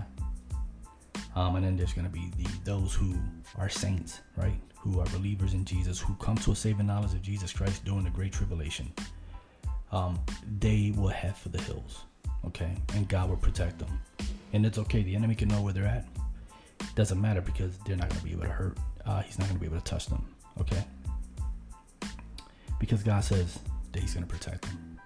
Um, 1.36 1.56
and 1.56 1.66
then 1.66 1.78
there's 1.78 1.94
going 1.94 2.06
to 2.08 2.12
be 2.12 2.32
the 2.38 2.50
those 2.64 2.94
who 2.94 3.14
are 3.58 3.70
saints, 3.70 4.22
right? 4.36 4.60
Who 4.80 5.00
are 5.00 5.06
believers 5.08 5.54
in 5.54 5.66
Jesus, 5.66 6.00
who 6.00 6.14
come 6.16 6.36
to 6.38 6.52
a 6.52 6.56
saving 6.56 6.88
knowledge 6.88 7.14
of 7.14 7.22
Jesus 7.22 7.54
Christ 7.54 7.86
during 7.86 8.04
the 8.04 8.10
Great 8.10 8.34
Tribulation. 8.34 8.92
Um, 9.92 10.20
they 10.60 10.94
will 10.96 11.08
head 11.08 11.36
for 11.36 11.50
the 11.50 11.62
hills 11.62 12.04
okay? 12.48 12.76
And 12.94 13.08
God 13.08 13.30
will 13.30 13.38
protect 13.38 13.80
them. 13.80 14.00
And 14.54 14.66
it's 14.66 14.78
okay. 14.78 15.04
The 15.04 15.16
enemy 15.16 15.36
can 15.36 15.48
know 15.48 15.62
where 15.62 15.74
they're 15.74 15.86
at. 15.86 16.06
It 16.80 16.96
Doesn't 16.96 17.20
matter 17.20 17.42
because 17.42 17.78
they're 17.80 17.96
not 17.96 18.10
going 18.10 18.20
to 18.20 18.26
be 18.26 18.32
able 18.32 18.44
to 18.44 18.50
hurt. 18.50 18.78
Uh, 19.06 19.22
he's 19.22 19.38
not 19.38 19.48
going 19.48 19.56
to 19.56 19.60
be 19.60 19.68
able 19.68 19.78
to 19.78 19.84
touch 19.84 20.08
them, 20.08 20.26
okay? 20.60 20.84
Because 22.80 23.04
God 23.04 23.24
says 23.24 23.60
that 23.92 24.02
He's 24.02 24.14
going 24.14 24.26
to 24.26 24.32
protect 24.32 24.64
them. 24.64 25.00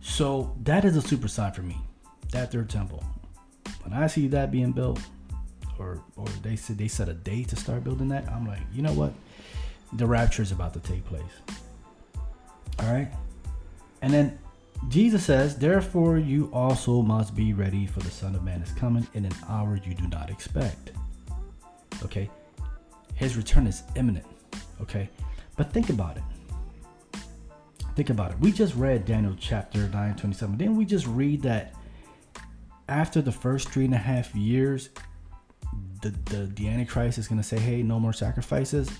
So 0.00 0.56
that 0.64 0.84
is 0.84 0.96
a 0.96 1.02
super 1.02 1.28
sign 1.28 1.52
for 1.52 1.62
me. 1.62 1.76
That 2.32 2.52
third 2.52 2.68
temple. 2.68 3.04
When 3.90 4.02
I 4.02 4.06
see 4.06 4.28
that 4.28 4.52
being 4.52 4.72
built, 4.72 5.00
or 5.78 6.00
or 6.16 6.26
they 6.42 6.56
said 6.56 6.78
they 6.78 6.88
set 6.88 7.08
a 7.08 7.14
date 7.14 7.48
to 7.48 7.56
start 7.56 7.82
building 7.82 8.08
that, 8.08 8.28
I'm 8.28 8.46
like, 8.46 8.60
you 8.72 8.82
know 8.82 8.92
what? 8.92 9.12
The 9.94 10.06
rapture 10.06 10.42
is 10.42 10.52
about 10.52 10.72
to 10.74 10.80
take 10.80 11.04
place. 11.06 11.22
All 12.78 12.92
right, 12.92 13.08
and 14.00 14.12
then 14.12 14.38
Jesus 14.88 15.24
says, 15.24 15.58
Therefore, 15.58 16.18
you 16.18 16.50
also 16.52 17.02
must 17.02 17.34
be 17.34 17.52
ready, 17.52 17.86
for 17.86 18.00
the 18.00 18.10
Son 18.10 18.34
of 18.34 18.44
Man 18.44 18.62
is 18.62 18.72
coming 18.72 19.06
in 19.14 19.24
an 19.24 19.34
hour 19.48 19.78
you 19.84 19.94
do 19.94 20.06
not 20.06 20.30
expect. 20.30 20.92
Okay? 22.02 22.30
His 23.14 23.36
return 23.36 23.66
is 23.66 23.82
imminent. 23.96 24.24
Okay? 24.80 25.10
But 25.56 25.72
think 25.72 25.90
about 25.90 26.16
it. 26.16 26.22
Think 27.94 28.08
about 28.08 28.30
it. 28.30 28.40
We 28.40 28.52
just 28.52 28.74
read 28.74 29.04
Daniel 29.04 29.36
chapter 29.38 29.88
9, 29.88 30.16
27. 30.16 30.56
Didn't 30.56 30.76
we 30.76 30.86
just 30.86 31.06
read 31.06 31.42
that 31.42 31.74
after 32.90 33.22
the 33.22 33.32
first 33.32 33.70
three 33.70 33.84
and 33.84 33.94
a 33.94 33.98
half 33.98 34.34
years, 34.34 34.90
the, 36.02 36.10
the, 36.26 36.50
the 36.54 36.68
Antichrist 36.68 37.18
is 37.18 37.28
going 37.28 37.40
to 37.40 37.46
say, 37.46 37.58
hey, 37.58 37.82
no 37.82 38.00
more 38.00 38.12
sacrifices? 38.12 38.90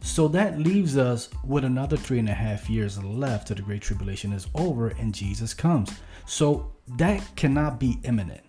So 0.00 0.28
that 0.28 0.58
leaves 0.58 0.96
us 0.96 1.28
with 1.44 1.64
another 1.64 1.96
three 1.96 2.18
and 2.18 2.28
a 2.28 2.34
half 2.34 2.70
years 2.70 3.02
left 3.02 3.48
till 3.48 3.56
the 3.56 3.62
Great 3.62 3.82
Tribulation 3.82 4.32
is 4.32 4.46
over 4.54 4.88
and 4.88 5.14
Jesus 5.14 5.54
comes. 5.54 5.90
So 6.26 6.72
that 6.96 7.24
cannot 7.36 7.80
be 7.80 7.98
imminent. 8.04 8.42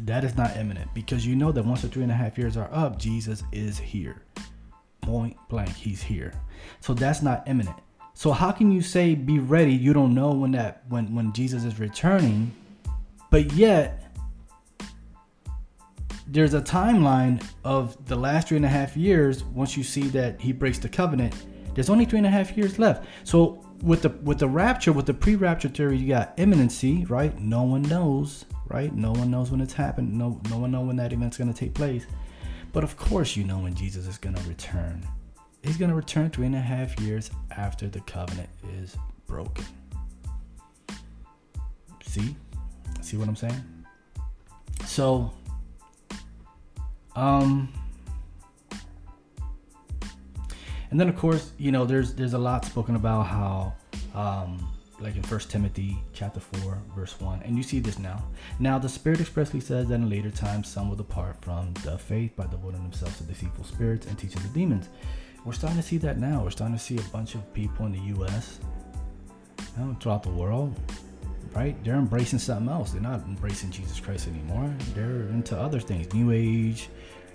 That 0.00 0.24
is 0.24 0.36
not 0.36 0.56
imminent 0.56 0.92
because 0.94 1.26
you 1.26 1.36
know 1.36 1.52
that 1.52 1.64
once 1.64 1.82
the 1.82 1.88
three 1.88 2.02
and 2.02 2.12
a 2.12 2.16
half 2.16 2.38
years 2.38 2.56
are 2.56 2.68
up, 2.72 2.98
Jesus 2.98 3.42
is 3.52 3.78
here. 3.78 4.22
Point 5.02 5.36
blank, 5.48 5.70
he's 5.70 6.02
here. 6.02 6.32
So 6.80 6.94
that's 6.94 7.22
not 7.22 7.46
imminent. 7.46 7.76
So 8.14 8.32
how 8.32 8.50
can 8.50 8.72
you 8.72 8.80
say 8.80 9.14
be 9.14 9.38
ready? 9.38 9.72
You 9.72 9.92
don't 9.92 10.14
know 10.14 10.32
when 10.32 10.52
that 10.52 10.84
when 10.88 11.14
when 11.14 11.32
Jesus 11.32 11.64
is 11.64 11.78
returning, 11.78 12.52
but 13.34 13.52
yet 13.54 14.12
there's 16.28 16.54
a 16.54 16.60
timeline 16.60 17.44
of 17.64 18.06
the 18.06 18.14
last 18.14 18.46
three 18.46 18.56
and 18.56 18.64
a 18.64 18.68
half 18.68 18.96
years. 18.96 19.42
Once 19.42 19.76
you 19.76 19.82
see 19.82 20.02
that 20.02 20.40
he 20.40 20.52
breaks 20.52 20.78
the 20.78 20.88
covenant, 20.88 21.34
there's 21.74 21.90
only 21.90 22.04
three 22.04 22.18
and 22.18 22.28
a 22.28 22.30
half 22.30 22.56
years 22.56 22.78
left. 22.78 23.04
So 23.24 23.60
with 23.82 24.02
the 24.02 24.10
with 24.22 24.38
the 24.38 24.46
rapture, 24.46 24.92
with 24.92 25.06
the 25.06 25.14
pre-rapture 25.14 25.68
theory, 25.68 25.96
you 25.96 26.06
got 26.06 26.34
imminency, 26.36 27.06
right? 27.06 27.36
No 27.40 27.64
one 27.64 27.82
knows, 27.82 28.44
right? 28.68 28.94
No 28.94 29.10
one 29.10 29.32
knows 29.32 29.50
when 29.50 29.60
it's 29.60 29.72
happened. 29.72 30.16
No 30.16 30.40
no 30.48 30.58
one 30.58 30.70
knows 30.70 30.86
when 30.86 30.94
that 30.98 31.12
event's 31.12 31.36
gonna 31.36 31.52
take 31.52 31.74
place. 31.74 32.06
But 32.72 32.84
of 32.84 32.96
course, 32.96 33.34
you 33.34 33.42
know 33.42 33.58
when 33.58 33.74
Jesus 33.74 34.06
is 34.06 34.16
gonna 34.16 34.42
return. 34.42 35.04
He's 35.64 35.76
gonna 35.76 35.96
return 35.96 36.30
three 36.30 36.46
and 36.46 36.54
a 36.54 36.60
half 36.60 37.00
years 37.00 37.32
after 37.56 37.88
the 37.88 37.98
covenant 38.02 38.50
is 38.78 38.96
broken. 39.26 39.64
See, 42.06 42.36
see 43.00 43.16
what 43.16 43.28
I'm 43.28 43.36
saying? 43.36 43.62
So 44.86 45.32
um, 47.16 47.72
and 50.90 51.00
then 51.00 51.08
of 51.08 51.16
course, 51.16 51.52
you 51.58 51.72
know, 51.72 51.84
there's 51.84 52.14
there's 52.14 52.34
a 52.34 52.38
lot 52.38 52.64
spoken 52.64 52.96
about 52.96 53.26
how, 53.26 53.74
um, 54.14 54.66
like 55.00 55.16
in 55.16 55.22
First 55.22 55.50
Timothy 55.50 55.98
chapter 56.12 56.40
four 56.40 56.78
verse 56.96 57.20
one, 57.20 57.40
and 57.42 57.56
you 57.56 57.62
see 57.62 57.78
this 57.78 57.98
now. 57.98 58.24
Now 58.58 58.78
the 58.78 58.88
Spirit 58.88 59.20
expressly 59.20 59.60
says 59.60 59.88
that 59.88 59.94
in 59.94 60.10
later 60.10 60.30
times 60.30 60.68
some 60.68 60.88
will 60.88 60.96
depart 60.96 61.36
from 61.40 61.72
the 61.84 61.98
faith 61.98 62.34
by 62.36 62.46
devoting 62.46 62.82
themselves 62.82 63.18
to 63.18 63.24
deceitful 63.24 63.64
spirits 63.64 64.06
and 64.06 64.18
teaching 64.18 64.42
the 64.42 64.48
demons. 64.48 64.88
We're 65.44 65.52
starting 65.52 65.80
to 65.80 65.86
see 65.86 65.98
that 65.98 66.18
now. 66.18 66.42
We're 66.42 66.50
starting 66.50 66.76
to 66.76 66.82
see 66.82 66.96
a 66.96 67.02
bunch 67.12 67.34
of 67.34 67.52
people 67.52 67.86
in 67.86 67.92
the 67.92 68.14
U.S. 68.16 68.58
You 69.76 69.84
know, 69.84 69.96
throughout 70.00 70.22
the 70.22 70.30
world 70.30 70.74
right? 71.54 71.82
They're 71.84 71.94
embracing 71.94 72.38
something 72.38 72.68
else. 72.68 72.92
They're 72.92 73.00
not 73.00 73.20
embracing 73.22 73.70
Jesus 73.70 74.00
Christ 74.00 74.28
anymore. 74.28 74.74
They're 74.94 75.28
into 75.28 75.58
other 75.58 75.80
things, 75.80 76.12
New 76.12 76.32
Age, 76.32 76.88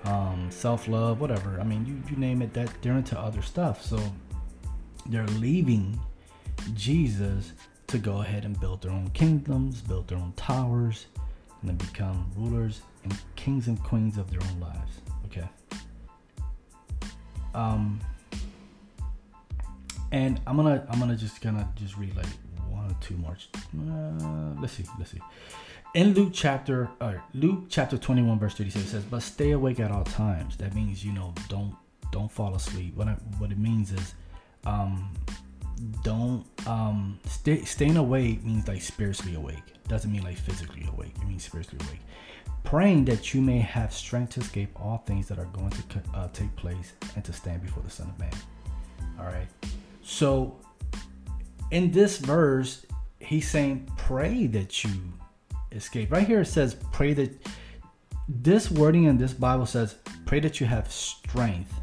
um, 0.06 0.48
self 0.52 0.88
love, 0.88 1.20
whatever. 1.22 1.60
I 1.60 1.64
mean, 1.64 1.86
you, 1.86 2.02
you 2.12 2.18
name 2.18 2.42
it, 2.42 2.54
that 2.54 2.70
they're 2.82 2.98
into 2.98 3.18
other 3.18 3.42
stuff. 3.42 3.84
So 3.84 4.00
they're 5.06 5.28
leaving 5.28 6.00
Jesus 6.74 7.54
to 7.88 7.98
go 7.98 8.22
ahead 8.22 8.46
and 8.46 8.60
build 8.60 8.82
their 8.82 8.92
own 8.92 9.10
kingdoms, 9.12 9.82
build 9.82 10.08
their 10.08 10.18
own 10.18 10.34
towers, 10.36 11.08
and 11.62 11.70
then 11.70 11.78
become 11.78 12.30
rulers 12.36 12.82
and 13.04 13.18
kings 13.36 13.68
and 13.68 13.82
queens 13.84 14.18
of 14.18 14.30
their 14.30 14.42
own 14.52 14.60
lives. 14.60 15.02
Okay. 15.26 15.48
Um, 17.54 18.00
and 20.12 20.40
I'm 20.46 20.56
gonna 20.56 20.86
I'm 20.90 21.00
gonna 21.00 21.16
just 21.16 21.42
gonna 21.42 21.68
just 21.76 21.98
read 21.98 22.16
two 23.02 23.18
more. 23.18 23.38
Uh, 23.76 24.54
let's 24.60 24.74
see, 24.74 24.86
let's 24.98 25.12
see. 25.12 25.22
In 25.96 26.14
Luke 26.14 26.32
chapter 26.34 26.88
uh, 27.02 27.14
Luke 27.34 27.66
chapter 27.70 27.98
21 27.98 28.38
verse 28.38 28.54
36 28.54 28.86
it 28.86 28.90
says 28.90 29.04
but 29.06 29.24
stay 29.24 29.52
awake 29.52 29.80
at 29.80 29.92
all 29.92 30.04
times. 30.04 30.56
That 30.58 30.76
means 30.76 31.04
you 31.04 31.12
know 31.12 31.34
don't 31.48 31.76
don't 32.12 32.32
fall 32.32 32.56
asleep. 32.56 32.96
What 32.96 33.08
I, 33.08 33.14
what 33.40 33.52
it 33.52 33.58
means 33.58 33.92
is 33.92 34.14
um 34.66 35.12
don't 36.04 36.46
um 36.68 37.20
stay 37.26 37.64
staying 37.64 37.98
awake 37.98 38.44
means 38.44 38.68
like 38.68 38.82
spiritually 38.82 39.36
awake. 39.36 39.64
Doesn't 39.88 40.12
mean 40.12 40.24
like 40.24 40.38
physically 40.38 40.88
awake. 40.94 41.14
It 41.16 41.28
means 41.28 41.44
spiritually 41.44 41.84
awake. 41.88 42.02
Praying 42.64 43.06
that 43.06 43.34
you 43.34 43.42
may 43.42 43.60
have 43.60 43.92
strength 43.92 44.34
to 44.34 44.42
escape 44.42 44.70
all 44.80 45.04
things 45.08 45.28
that 45.30 45.40
are 45.40 45.46
going 45.46 45.72
to 45.72 45.84
uh, 46.14 46.28
take 46.34 46.56
place 46.56 46.94
and 47.16 47.24
to 47.26 47.34
stand 47.34 47.64
before 47.64 47.82
the 47.82 47.90
son 47.90 48.10
of 48.10 48.20
man. 48.20 48.32
All 49.20 49.26
right. 49.26 49.48
So 50.04 50.60
in 51.72 51.92
this 51.92 52.18
verse 52.18 52.86
he's 53.20 53.50
saying 53.50 53.92
pray 53.98 54.48
that 54.48 54.84
you 54.84 54.92
escape. 55.72 56.12
Right 56.12 56.28
here 56.28 56.42
it 56.42 56.48
says, 56.48 56.76
pray 56.92 57.14
that 57.14 57.48
this 58.28 58.70
wording 58.70 59.06
in 59.06 59.18
this 59.18 59.34
Bible 59.34 59.66
says, 59.66 59.96
pray 60.26 60.40
that 60.40 60.60
you 60.60 60.68
have 60.68 60.92
strength 60.92 61.74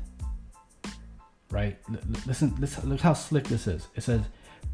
right? 1.50 1.78
Listen, 2.26 2.54
listen, 2.58 2.88
look 2.88 3.00
how 3.00 3.12
slick 3.12 3.44
this 3.44 3.66
is. 3.66 3.88
It 3.94 4.02
says, 4.02 4.20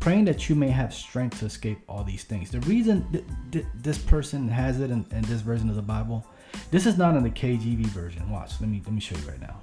praying 0.00 0.24
that 0.26 0.48
you 0.48 0.54
may 0.54 0.68
have 0.68 0.92
strength 0.92 1.40
to 1.40 1.46
escape 1.46 1.78
all 1.88 2.04
these 2.04 2.24
things. 2.24 2.50
The 2.50 2.60
reason 2.60 3.06
th- 3.12 3.24
th- 3.50 3.66
this 3.74 3.98
person 3.98 4.48
has 4.48 4.80
it 4.80 4.90
in, 4.90 5.04
in, 5.12 5.22
this 5.22 5.40
version 5.40 5.68
of 5.68 5.76
the 5.76 5.82
Bible, 5.82 6.26
this 6.70 6.86
is 6.86 6.98
not 6.98 7.16
in 7.16 7.22
the 7.22 7.30
KJV 7.30 7.86
version. 7.86 8.28
Watch, 8.30 8.60
let 8.60 8.68
me 8.68 8.82
let 8.84 8.92
me 8.92 9.00
show 9.00 9.16
you 9.16 9.28
right 9.28 9.40
now. 9.40 9.60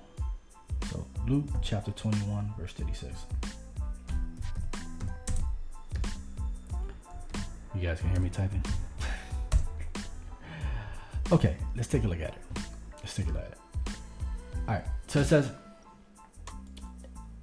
So 0.92 1.06
Luke 1.28 1.46
chapter 1.62 1.92
21, 1.92 2.54
verse 2.58 2.74
36. 2.74 3.14
You 7.80 7.88
guys 7.88 8.02
can 8.02 8.10
hear 8.10 8.20
me 8.20 8.30
typing? 8.30 8.62
okay, 11.32 11.56
let's 11.78 11.88
take 11.88 12.04
a 12.04 12.08
look 12.08 12.20
at 12.20 12.36
it. 12.36 12.62
Let's 12.98 13.16
take 13.16 13.28
a 13.28 13.32
look 13.32 13.42
at 13.42 13.52
it. 13.52 13.58
All 14.68 14.76
right, 14.76 14.84
so 15.08 15.22
it 15.22 15.26
says, 15.26 15.50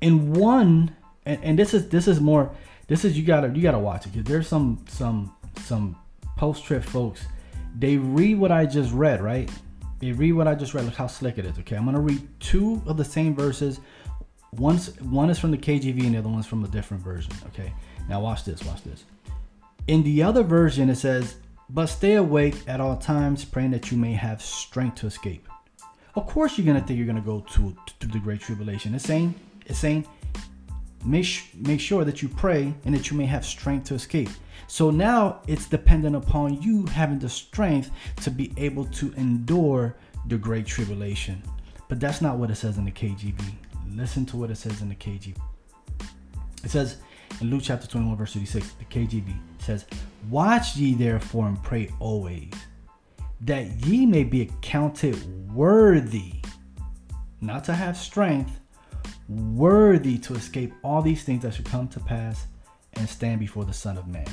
in 0.03 0.35
one, 0.35 0.95
and, 1.25 1.43
and 1.43 1.59
this 1.59 1.73
is 1.73 1.89
this 1.89 2.07
is 2.07 2.21
more, 2.21 2.51
this 2.87 3.07
is 3.07 3.17
you 3.17 3.25
gotta 3.25 3.49
you 3.49 3.63
gotta 3.63 3.79
watch 3.79 4.05
it 4.05 4.13
because 4.13 4.27
there's 4.27 4.47
some 4.47 4.85
some 4.89 5.35
some 5.63 5.97
post 6.37 6.65
trib 6.65 6.85
folks. 6.85 7.25
They 7.79 7.97
read 7.97 8.39
what 8.39 8.53
I 8.53 8.67
just 8.67 8.93
read, 8.93 9.23
right? 9.23 9.51
They 10.01 10.13
read 10.13 10.33
what 10.33 10.47
I 10.47 10.55
just 10.55 10.75
read. 10.75 10.85
Look 10.85 10.95
how 10.95 11.07
slick 11.07 11.39
it 11.39 11.47
is. 11.47 11.59
Okay, 11.61 11.77
I'm 11.77 11.87
gonna 11.87 11.99
read 11.99 12.21
two 12.41 12.83
of 12.85 12.99
the 12.99 13.05
same 13.07 13.35
verses. 13.35 13.81
One's 14.53 15.01
one 15.01 15.31
is 15.31 15.39
from 15.39 15.51
the 15.51 15.59
KJV 15.59 16.05
and 16.05 16.15
the 16.15 16.19
other 16.19 16.29
one's 16.29 16.47
from 16.47 16.63
a 16.63 16.69
different 16.69 17.03
version. 17.03 17.33
Okay, 17.47 17.73
now 18.07 18.21
watch 18.21 18.45
this. 18.45 18.63
Watch 18.65 18.85
this. 18.85 19.05
In 19.89 20.03
the 20.03 20.23
other 20.23 20.43
version, 20.43 20.91
it 20.91 20.97
says, 20.97 21.37
But 21.71 21.87
stay 21.87 22.15
awake 22.15 22.57
at 22.67 22.81
all 22.81 22.97
times, 22.97 23.45
praying 23.45 23.71
that 23.71 23.93
you 23.93 23.97
may 23.97 24.13
have 24.15 24.43
strength 24.43 24.97
to 24.97 25.07
escape. 25.07 25.49
Of 26.17 26.27
course, 26.27 26.59
you're 26.59 26.65
going 26.65 26.81
to 26.81 26.87
think 26.87 26.97
you're 26.97 27.07
going 27.07 27.17
to 27.17 27.23
go 27.23 27.41
to, 27.41 27.77
to 28.01 28.09
the 28.09 28.19
great 28.19 28.41
tribulation. 28.41 28.95
It's 28.95 29.05
saying, 29.05 29.35
it's 29.67 29.79
saying, 29.79 30.07
make, 31.05 31.27
make 31.55 31.81
sure 31.81 32.05
that 32.05 32.21
you 32.21 32.29
pray 32.29 32.75
and 32.85 32.95
that 32.95 33.11
you 33.11 33.17
may 33.17 33.27
have 33.27 33.45
strength 33.45 33.87
to 33.89 33.95
escape. 33.95 34.31
So 34.67 34.91
now 34.91 35.43
it's 35.47 35.67
dependent 35.67 36.17
upon 36.17 36.61
you 36.61 36.87
having 36.87 37.21
the 37.21 37.29
strength 37.29 37.91
to 38.23 38.31
be 38.31 38.53
able 38.57 38.87
to 38.87 39.13
endure 39.17 39.95
the 40.27 40.37
great 40.37 40.67
tribulation. 40.67 41.41
But 41.89 42.01
that's 42.01 42.21
not 42.21 42.39
what 42.39 42.51
it 42.51 42.57
says 42.57 42.79
in 42.79 42.85
the 42.85 42.91
KJV. 42.91 43.41
Listen 43.95 44.27
to 44.27 44.37
what 44.37 44.51
it 44.51 44.57
says 44.57 44.83
in 44.83 44.89
the 44.89 44.97
KJV. 44.97 45.37
It 46.65 46.71
says, 46.71 46.97
in 47.41 47.51
Luke 47.51 47.63
chapter 47.63 47.87
21, 47.87 48.17
verse 48.17 48.33
36, 48.33 48.73
the 48.73 48.85
KJV 48.87 49.37
says, 49.67 49.85
Watch 50.31 50.77
ye 50.77 50.95
therefore 50.95 51.49
and 51.49 51.63
pray 51.63 51.91
always, 52.01 52.53
that 53.43 53.67
ye 53.87 54.07
may 54.07 54.25
be 54.25 54.43
accounted 54.43 55.17
worthy, 55.53 56.35
not 57.41 57.65
to 57.65 57.75
have 57.75 57.97
strength, 57.97 58.61
worthy 59.29 60.19
to 60.19 60.35
escape 60.35 60.73
all 60.83 61.03
these 61.03 61.25
things 61.25 61.43
that 61.43 61.55
should 61.55 61.67
come 61.67 61.89
to 61.89 62.01
pass 62.01 62.47
and 62.95 63.09
stand 63.09 63.41
before 63.41 63.65
the 63.65 63.73
Son 63.73 63.99
of 63.99 64.07
Man. 64.07 64.27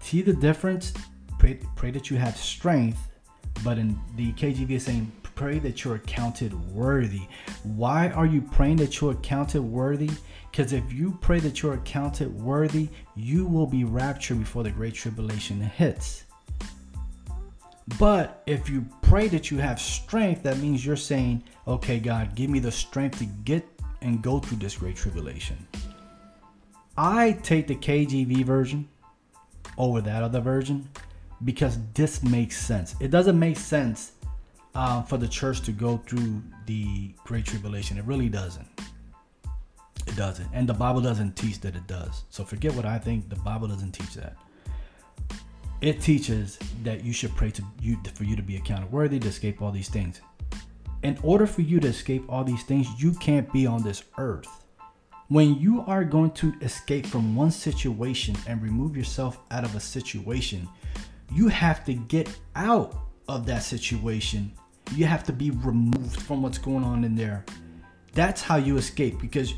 See 0.00 0.22
the 0.22 0.32
difference? 0.32 0.94
Pray, 1.38 1.58
pray 1.76 1.90
that 1.90 2.10
you 2.10 2.16
have 2.16 2.36
strength, 2.36 3.10
but 3.62 3.78
in 3.78 3.98
the 4.16 4.32
KJV 4.32 4.70
is 4.70 4.84
saying, 4.84 5.10
pray 5.34 5.58
that 5.60 5.84
you're 5.84 5.96
accounted 5.96 6.54
worthy. 6.72 7.22
Why 7.62 8.08
are 8.10 8.26
you 8.26 8.40
praying 8.40 8.76
that 8.76 9.00
you're 9.00 9.12
accounted 9.12 9.62
worthy? 9.62 10.10
Because 10.50 10.72
if 10.72 10.92
you 10.92 11.18
pray 11.20 11.40
that 11.40 11.62
you're 11.62 11.74
accounted 11.74 12.32
worthy, 12.40 12.88
you 13.16 13.46
will 13.46 13.66
be 13.66 13.84
raptured 13.84 14.38
before 14.38 14.62
the 14.62 14.70
great 14.70 14.94
tribulation 14.94 15.60
hits. 15.60 16.24
But 17.98 18.42
if 18.46 18.68
you 18.70 18.86
pray 19.02 19.28
that 19.28 19.50
you 19.50 19.58
have 19.58 19.80
strength, 19.80 20.42
that 20.44 20.58
means 20.58 20.86
you're 20.86 20.96
saying, 20.96 21.44
okay, 21.66 21.98
God, 21.98 22.34
give 22.34 22.48
me 22.48 22.58
the 22.58 22.72
strength 22.72 23.18
to 23.18 23.26
get 23.26 23.66
and 24.00 24.22
go 24.22 24.38
through 24.38 24.58
this 24.58 24.76
great 24.76 24.96
tribulation. 24.96 25.56
I 26.96 27.32
take 27.42 27.66
the 27.66 27.74
KJV 27.74 28.44
version 28.44 28.88
over 29.76 30.00
that 30.00 30.22
other 30.22 30.40
version 30.40 30.88
because 31.42 31.78
this 31.94 32.22
makes 32.22 32.56
sense. 32.56 32.94
It 33.00 33.10
doesn't 33.10 33.38
make 33.38 33.56
sense 33.56 34.12
uh, 34.74 35.02
for 35.02 35.16
the 35.16 35.28
church 35.28 35.60
to 35.62 35.72
go 35.72 35.98
through 35.98 36.42
the 36.66 37.14
great 37.24 37.44
tribulation. 37.44 37.98
It 37.98 38.04
really 38.04 38.28
doesn't. 38.28 38.66
It 40.06 40.16
doesn't. 40.16 40.48
And 40.52 40.68
the 40.68 40.74
Bible 40.74 41.00
doesn't 41.00 41.36
teach 41.36 41.60
that 41.60 41.76
it 41.76 41.86
does. 41.86 42.24
So 42.30 42.44
forget 42.44 42.74
what 42.74 42.84
I 42.84 42.98
think. 42.98 43.28
The 43.28 43.36
Bible 43.36 43.68
doesn't 43.68 43.92
teach 43.92 44.14
that. 44.14 44.36
It 45.80 46.00
teaches 46.00 46.58
that 46.82 47.04
you 47.04 47.12
should 47.12 47.34
pray 47.36 47.50
to 47.50 47.62
you 47.80 47.98
for 48.14 48.24
you 48.24 48.36
to 48.36 48.42
be 48.42 48.56
accounted 48.56 48.90
worthy 48.90 49.18
to 49.18 49.28
escape 49.28 49.60
all 49.60 49.70
these 49.70 49.88
things. 49.88 50.20
In 51.02 51.18
order 51.22 51.46
for 51.46 51.60
you 51.60 51.80
to 51.80 51.88
escape 51.88 52.24
all 52.28 52.44
these 52.44 52.62
things, 52.62 52.88
you 52.96 53.12
can't 53.12 53.52
be 53.52 53.66
on 53.66 53.82
this 53.82 54.04
earth. 54.16 54.48
When 55.28 55.56
you 55.58 55.82
are 55.82 56.04
going 56.04 56.30
to 56.32 56.54
escape 56.62 57.06
from 57.06 57.36
one 57.36 57.50
situation 57.50 58.36
and 58.46 58.62
remove 58.62 58.96
yourself 58.96 59.38
out 59.50 59.64
of 59.64 59.74
a 59.74 59.80
situation, 59.80 60.68
you 61.32 61.48
have 61.48 61.84
to 61.84 61.94
get 61.94 62.34
out 62.56 62.94
of 63.28 63.46
that 63.46 63.62
situation. 63.62 64.52
You 64.92 65.06
have 65.06 65.24
to 65.24 65.32
be 65.32 65.50
removed 65.50 66.20
from 66.22 66.42
what's 66.42 66.58
going 66.58 66.84
on 66.84 67.04
in 67.04 67.14
there. 67.14 67.44
That's 68.12 68.42
how 68.42 68.56
you 68.56 68.76
escape 68.76 69.20
because 69.20 69.54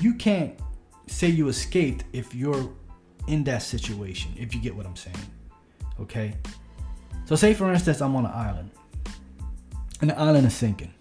you 0.00 0.14
can't 0.14 0.58
say 1.06 1.28
you 1.28 1.48
escaped 1.48 2.04
if 2.12 2.34
you're 2.34 2.70
in 3.26 3.44
that 3.44 3.62
situation, 3.62 4.32
if 4.36 4.54
you 4.54 4.60
get 4.60 4.74
what 4.74 4.86
I'm 4.86 4.96
saying. 4.96 5.16
Okay? 6.00 6.34
So, 7.24 7.36
say 7.36 7.54
for 7.54 7.72
instance, 7.72 8.00
I'm 8.00 8.14
on 8.16 8.24
an 8.24 8.32
island 8.32 8.70
and 10.00 10.10
the 10.10 10.18
island 10.18 10.46
is 10.46 10.54
sinking, 10.54 10.94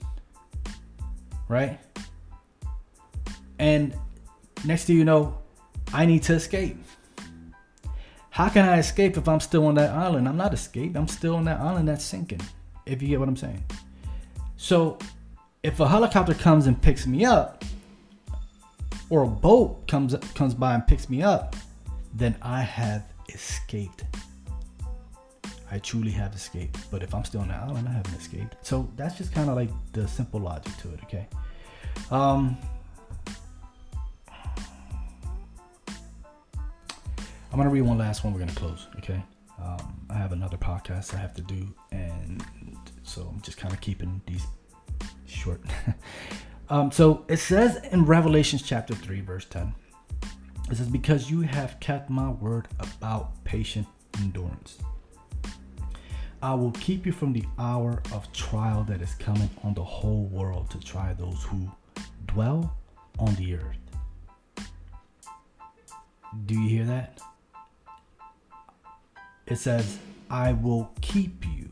right? 1.47 1.79
And 3.59 3.95
next 4.65 4.85
thing 4.85 4.97
you 4.97 5.05
know, 5.05 5.39
I 5.93 6.05
need 6.05 6.23
to 6.23 6.33
escape. 6.33 6.77
How 8.29 8.49
can 8.49 8.67
I 8.67 8.77
escape 8.77 9.17
if 9.17 9.27
I'm 9.27 9.39
still 9.39 9.65
on 9.65 9.75
that 9.75 9.91
island? 9.91 10.27
I'm 10.27 10.37
not 10.37 10.53
escaped. 10.53 10.95
I'm 10.95 11.07
still 11.07 11.35
on 11.35 11.45
that 11.45 11.59
island 11.59 11.87
that's 11.87 12.05
sinking. 12.05 12.41
If 12.87 13.01
you 13.01 13.07
get 13.09 13.19
what 13.19 13.29
I'm 13.29 13.37
saying. 13.37 13.63
So, 14.55 14.97
if 15.63 15.79
a 15.79 15.87
helicopter 15.87 16.33
comes 16.33 16.67
and 16.67 16.81
picks 16.81 17.05
me 17.05 17.25
up, 17.25 17.63
or 19.09 19.23
a 19.23 19.27
boat 19.27 19.87
comes 19.87 20.15
comes 20.33 20.53
by 20.53 20.73
and 20.73 20.85
picks 20.85 21.09
me 21.09 21.23
up, 21.23 21.55
then 22.13 22.35
I 22.41 22.61
have 22.61 23.03
escaped. 23.29 24.03
I 25.69 25.79
truly 25.79 26.11
have 26.11 26.33
escaped. 26.33 26.79
But 26.89 27.03
if 27.03 27.13
I'm 27.13 27.23
still 27.25 27.41
on 27.41 27.49
the 27.49 27.55
island, 27.55 27.87
I 27.87 27.91
haven't 27.91 28.15
escaped. 28.15 28.55
So 28.61 28.89
that's 28.95 29.17
just 29.17 29.33
kind 29.33 29.49
of 29.49 29.55
like 29.55 29.69
the 29.93 30.07
simple 30.07 30.39
logic 30.39 30.75
to 30.77 30.93
it. 30.93 30.99
Okay. 31.03 31.27
Um, 32.11 32.57
I'm 37.51 37.57
gonna 37.57 37.69
read 37.69 37.81
one 37.81 37.97
last 37.97 38.23
one. 38.23 38.33
We're 38.33 38.39
gonna 38.39 38.53
close. 38.53 38.87
Okay. 38.97 39.21
Um, 39.61 40.05
I 40.09 40.13
have 40.13 40.31
another 40.31 40.57
podcast 40.57 41.13
I 41.13 41.17
have 41.17 41.33
to 41.35 41.41
do, 41.41 41.73
and 41.91 42.43
so 43.03 43.27
I'm 43.33 43.41
just 43.41 43.57
kind 43.57 43.73
of 43.73 43.81
keeping 43.81 44.21
these 44.27 44.45
short. 45.25 45.61
um, 46.69 46.91
so 46.91 47.25
it 47.27 47.37
says 47.37 47.77
in 47.91 48.05
Revelations 48.05 48.61
chapter 48.61 48.93
three, 48.93 49.21
verse 49.21 49.45
ten. 49.45 49.73
It 50.69 50.77
says, 50.77 50.87
"Because 50.87 51.31
you 51.31 51.41
have 51.41 51.79
kept 51.79 52.09
my 52.09 52.29
word 52.29 52.67
about 52.79 53.43
patient 53.43 53.87
endurance." 54.19 54.77
I 56.41 56.53
will 56.53 56.71
keep 56.71 57.05
you 57.05 57.11
from 57.11 57.33
the 57.33 57.43
hour 57.57 58.03
of 58.13 58.31
trial 58.31 58.83
that 58.83 59.01
is 59.01 59.15
coming 59.15 59.49
on 59.63 59.73
the 59.73 59.83
whole 59.83 60.25
world 60.25 60.69
to 60.69 60.79
try 60.79 61.13
those 61.13 61.43
who 61.43 61.71
dwell 62.27 62.77
on 63.17 63.33
the 63.35 63.55
earth. 63.55 63.77
Do 66.45 66.53
you 66.53 66.69
hear 66.69 66.85
that? 66.85 67.19
It 69.47 69.57
says, 69.57 69.97
I 70.29 70.51
will 70.51 70.91
keep 70.99 71.45
you 71.45 71.71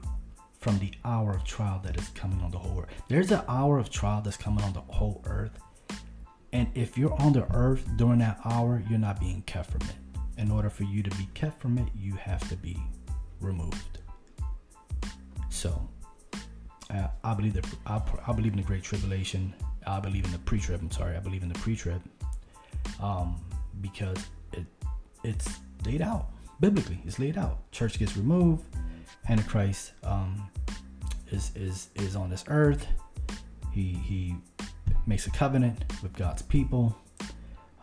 from 0.60 0.80
the 0.80 0.92
hour 1.04 1.32
of 1.32 1.44
trial 1.44 1.82
that 1.84 2.00
is 2.00 2.08
coming 2.10 2.42
on 2.42 2.50
the 2.52 2.58
whole 2.58 2.80
earth. 2.82 3.04
There's 3.10 3.32
an 3.32 3.42
hour 3.50 3.78
of 3.78 3.90
trial 3.90 4.22
that's 4.22 4.38
coming 4.38 4.64
on 4.64 4.72
the 4.72 4.82
whole 4.82 5.22
earth. 5.26 5.60
And 6.54 6.70
if 6.74 6.98
you're 6.98 7.14
on 7.22 7.34
the 7.34 7.46
earth 7.54 7.86
during 7.98 8.20
that 8.20 8.40
hour, 8.46 8.82
you're 8.90 8.98
not 8.98 9.20
being 9.20 9.42
kept 9.42 9.72
from 9.72 9.82
it. 9.82 9.96
In 10.38 10.52
order 10.52 10.70
for 10.70 10.84
you 10.84 11.04
to 11.04 11.10
be 11.18 11.28
kept 11.34 11.62
from 11.62 11.78
it, 11.78 11.88
you 11.94 12.14
have 12.16 12.48
to 12.48 12.56
be 12.56 12.78
removed. 13.42 14.00
So, 15.50 15.90
uh, 16.90 17.08
I 17.26 17.34
believe 17.34 17.54
that 17.56 17.68
I, 17.86 18.02
I, 18.26 18.32
believe 18.32 18.54
in 18.54 18.58
the 18.58 18.64
Great 18.64 18.84
Tribulation. 18.84 19.54
I 19.86 20.00
believe 20.00 20.24
in 20.24 20.32
the 20.32 20.40
pre-trib. 20.40 20.80
I'm 20.82 20.92
sorry, 20.92 21.18
I 21.18 21.20
believe 21.20 21.44
in 21.44 21.50
the 21.50 21.60
pre-trib, 21.60 22.02
um, 23.02 23.42
because 23.82 24.18
it 24.54 24.66
it's 25.24 25.60
laid 25.86 26.02
out 26.02 26.35
biblically. 26.60 27.02
It's 27.06 27.20
laid 27.20 27.38
out. 27.38 27.72
Church 27.72 28.00
gets 28.00 28.16
removed. 28.18 28.64
Antichrist 29.30 29.94
um, 30.04 30.50
is 31.32 31.52
is 31.56 31.90
is 31.96 32.16
on 32.16 32.30
this 32.30 32.44
earth. 32.48 32.86
He 33.72 33.94
he 33.94 34.36
makes 35.08 35.28
a 35.28 35.32
covenant 35.32 35.84
with 36.02 36.14
God's 36.14 36.42
people. 36.42 36.96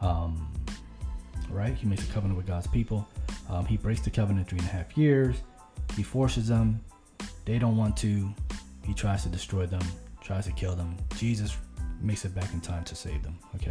Um, 0.00 0.52
right? 1.50 1.74
He 1.74 1.86
makes 1.86 2.08
a 2.08 2.12
covenant 2.12 2.36
with 2.36 2.46
God's 2.46 2.66
people. 2.66 3.06
Um, 3.48 3.66
he 3.66 3.76
breaks 3.76 4.00
the 4.00 4.10
covenant 4.10 4.48
three 4.48 4.58
and 4.58 4.68
a 4.68 4.72
half 4.72 4.96
years. 4.96 5.36
He 5.96 6.02
forces 6.02 6.48
them 6.48 6.80
they 7.44 7.58
don't 7.58 7.76
want 7.76 7.96
to. 7.98 8.32
He 8.84 8.94
tries 8.94 9.22
to 9.24 9.28
destroy 9.28 9.66
them, 9.66 9.82
tries 10.20 10.46
to 10.46 10.52
kill 10.52 10.74
them. 10.74 10.96
Jesus 11.16 11.56
makes 12.00 12.24
it 12.24 12.34
back 12.34 12.52
in 12.52 12.60
time 12.60 12.84
to 12.84 12.94
save 12.94 13.22
them. 13.22 13.38
Okay, 13.56 13.70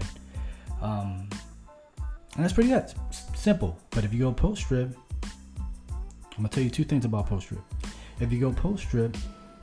um, 0.81 1.29
and 2.35 2.43
that's 2.43 2.53
pretty 2.53 2.69
good. 2.69 2.85
It's 3.09 3.25
simple. 3.35 3.77
But 3.89 4.03
if 4.03 4.13
you 4.13 4.19
go 4.19 4.31
post 4.31 4.67
trib, 4.67 4.95
I'm 5.23 6.37
gonna 6.37 6.49
tell 6.49 6.63
you 6.63 6.69
two 6.69 6.83
things 6.83 7.05
about 7.05 7.27
post 7.27 7.47
trib. 7.47 7.61
If 8.19 8.31
you 8.31 8.39
go 8.39 8.51
post 8.51 8.89
trib, 8.89 9.15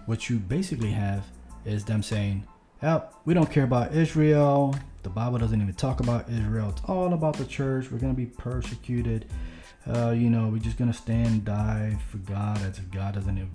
what 0.06 0.28
you 0.28 0.38
basically 0.38 0.90
have 0.90 1.24
is 1.64 1.84
them 1.84 2.02
saying, 2.02 2.44
"Yeah, 2.82 3.02
we 3.24 3.34
don't 3.34 3.50
care 3.50 3.64
about 3.64 3.94
Israel. 3.94 4.74
The 5.02 5.10
Bible 5.10 5.38
doesn't 5.38 5.60
even 5.60 5.74
talk 5.74 6.00
about 6.00 6.28
Israel. 6.28 6.70
It's 6.70 6.82
all 6.86 7.14
about 7.14 7.36
the 7.36 7.44
church. 7.44 7.90
We're 7.90 7.98
gonna 7.98 8.14
be 8.14 8.26
persecuted. 8.26 9.26
Uh, 9.86 10.10
you 10.10 10.28
know, 10.28 10.48
we're 10.48 10.58
just 10.58 10.76
gonna 10.76 10.92
stand 10.92 11.26
and 11.26 11.44
die 11.44 11.98
for 12.10 12.18
God 12.18 12.58
as 12.62 12.78
if 12.78 12.90
God 12.90 13.14
doesn't 13.14 13.38
even, 13.38 13.50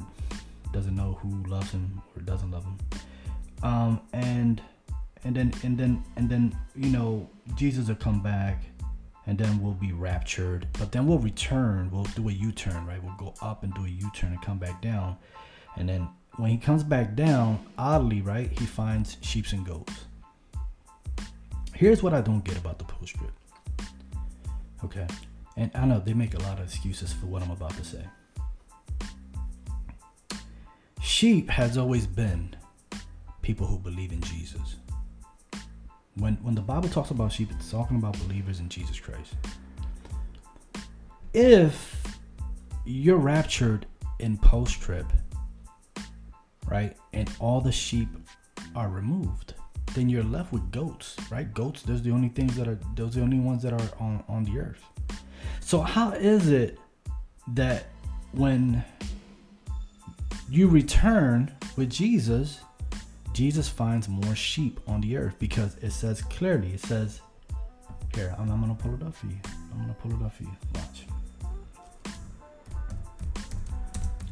doesn't 0.71 0.95
know 0.95 1.19
who 1.21 1.43
loves 1.49 1.71
him 1.71 2.01
or 2.15 2.21
doesn't 2.23 2.49
love 2.49 2.65
him." 2.65 2.77
Um, 3.61 4.01
and 4.11 4.61
and 5.23 5.35
then 5.35 5.53
and 5.63 5.77
then 5.77 6.03
and 6.15 6.29
then 6.29 6.57
you 6.75 6.89
know 6.89 7.29
Jesus 7.55 7.87
will 7.87 7.95
come 7.95 8.21
back 8.21 8.63
and 9.25 9.37
then 9.37 9.61
we'll 9.61 9.73
be 9.73 9.93
raptured 9.93 10.67
but 10.73 10.91
then 10.91 11.07
we'll 11.07 11.19
return. 11.19 11.89
We'll 11.91 12.03
do 12.03 12.29
a 12.29 12.31
u-turn 12.31 12.85
right? 12.85 13.01
We'll 13.03 13.15
go 13.17 13.33
up 13.41 13.63
and 13.63 13.73
do 13.73 13.85
a 13.85 13.89
u-turn 13.89 14.31
and 14.31 14.41
come 14.41 14.57
back 14.57 14.81
down. 14.81 15.17
And 15.77 15.87
then 15.87 16.07
when 16.37 16.49
he 16.49 16.57
comes 16.57 16.83
back 16.83 17.15
down 17.15 17.59
oddly 17.77 18.21
right 18.21 18.49
he 18.59 18.65
finds 18.65 19.17
sheep 19.21 19.45
and 19.51 19.65
goats. 19.65 20.05
Here's 21.73 22.03
what 22.03 22.13
i 22.13 22.21
don't 22.21 22.43
get 22.43 22.57
about 22.57 22.77
the 22.79 22.85
post 22.85 23.15
trib 23.15 23.31
okay? 24.83 25.07
And 25.57 25.71
i 25.75 25.85
know 25.85 25.99
they 25.99 26.13
make 26.13 26.33
a 26.33 26.39
lot 26.39 26.59
of 26.59 26.65
excuses 26.65 27.13
for 27.13 27.27
what 27.27 27.41
i'm 27.41 27.51
about 27.51 27.75
to 27.77 27.83
say. 27.83 28.05
Sheep 31.01 31.49
has 31.49 31.77
always 31.77 32.07
been 32.07 32.55
people 33.41 33.67
who 33.67 33.77
believe 33.77 34.11
in 34.11 34.21
jesus 34.21 34.77
when 36.15 36.35
when 36.35 36.55
the 36.55 36.61
Bible 36.61 36.89
talks 36.89 37.11
about 37.11 37.31
sheep, 37.31 37.49
it's 37.51 37.71
talking 37.71 37.97
about 37.97 38.17
believers 38.19 38.59
in 38.59 38.69
Jesus 38.69 38.99
Christ. 38.99 39.33
If 41.33 42.19
you're 42.85 43.17
raptured 43.17 43.85
in 44.19 44.37
post 44.37 44.79
trib, 44.81 45.07
right, 46.67 46.95
and 47.13 47.31
all 47.39 47.61
the 47.61 47.71
sheep 47.71 48.09
are 48.75 48.89
removed, 48.89 49.55
then 49.93 50.09
you're 50.09 50.23
left 50.23 50.51
with 50.51 50.71
goats, 50.71 51.15
right? 51.31 51.51
Goats, 51.53 51.81
those 51.83 51.99
are 51.99 52.03
the 52.03 52.11
only 52.11 52.29
things 52.29 52.55
that 52.55 52.67
are 52.67 52.79
those 52.95 53.15
are 53.15 53.19
the 53.19 53.25
only 53.25 53.39
ones 53.39 53.63
that 53.63 53.73
are 53.73 53.89
on, 53.99 54.23
on 54.27 54.43
the 54.43 54.59
earth. 54.59 54.83
So 55.59 55.81
how 55.81 56.11
is 56.11 56.49
it 56.49 56.77
that 57.49 57.87
when 58.31 58.83
you 60.49 60.67
return 60.67 61.51
with 61.75 61.89
Jesus, 61.89 62.59
Jesus 63.33 63.67
finds 63.67 64.07
more 64.07 64.33
sheep 64.35 64.79
on 64.87 65.01
the 65.01 65.17
earth 65.17 65.35
because 65.39 65.75
it 65.81 65.91
says 65.91 66.21
clearly, 66.21 66.73
it 66.73 66.79
says, 66.79 67.19
here, 68.13 68.35
I'm, 68.37 68.51
I'm 68.51 68.61
gonna 68.61 68.75
pull 68.75 68.93
it 68.93 69.01
up 69.01 69.15
for 69.15 69.25
you. 69.25 69.39
I'm 69.73 69.81
gonna 69.81 69.95
pull 69.95 70.11
it 70.11 70.21
up 70.23 70.35
for 70.35 70.43
you. 70.43 70.55
Watch. 70.75 71.05
I 72.05 72.11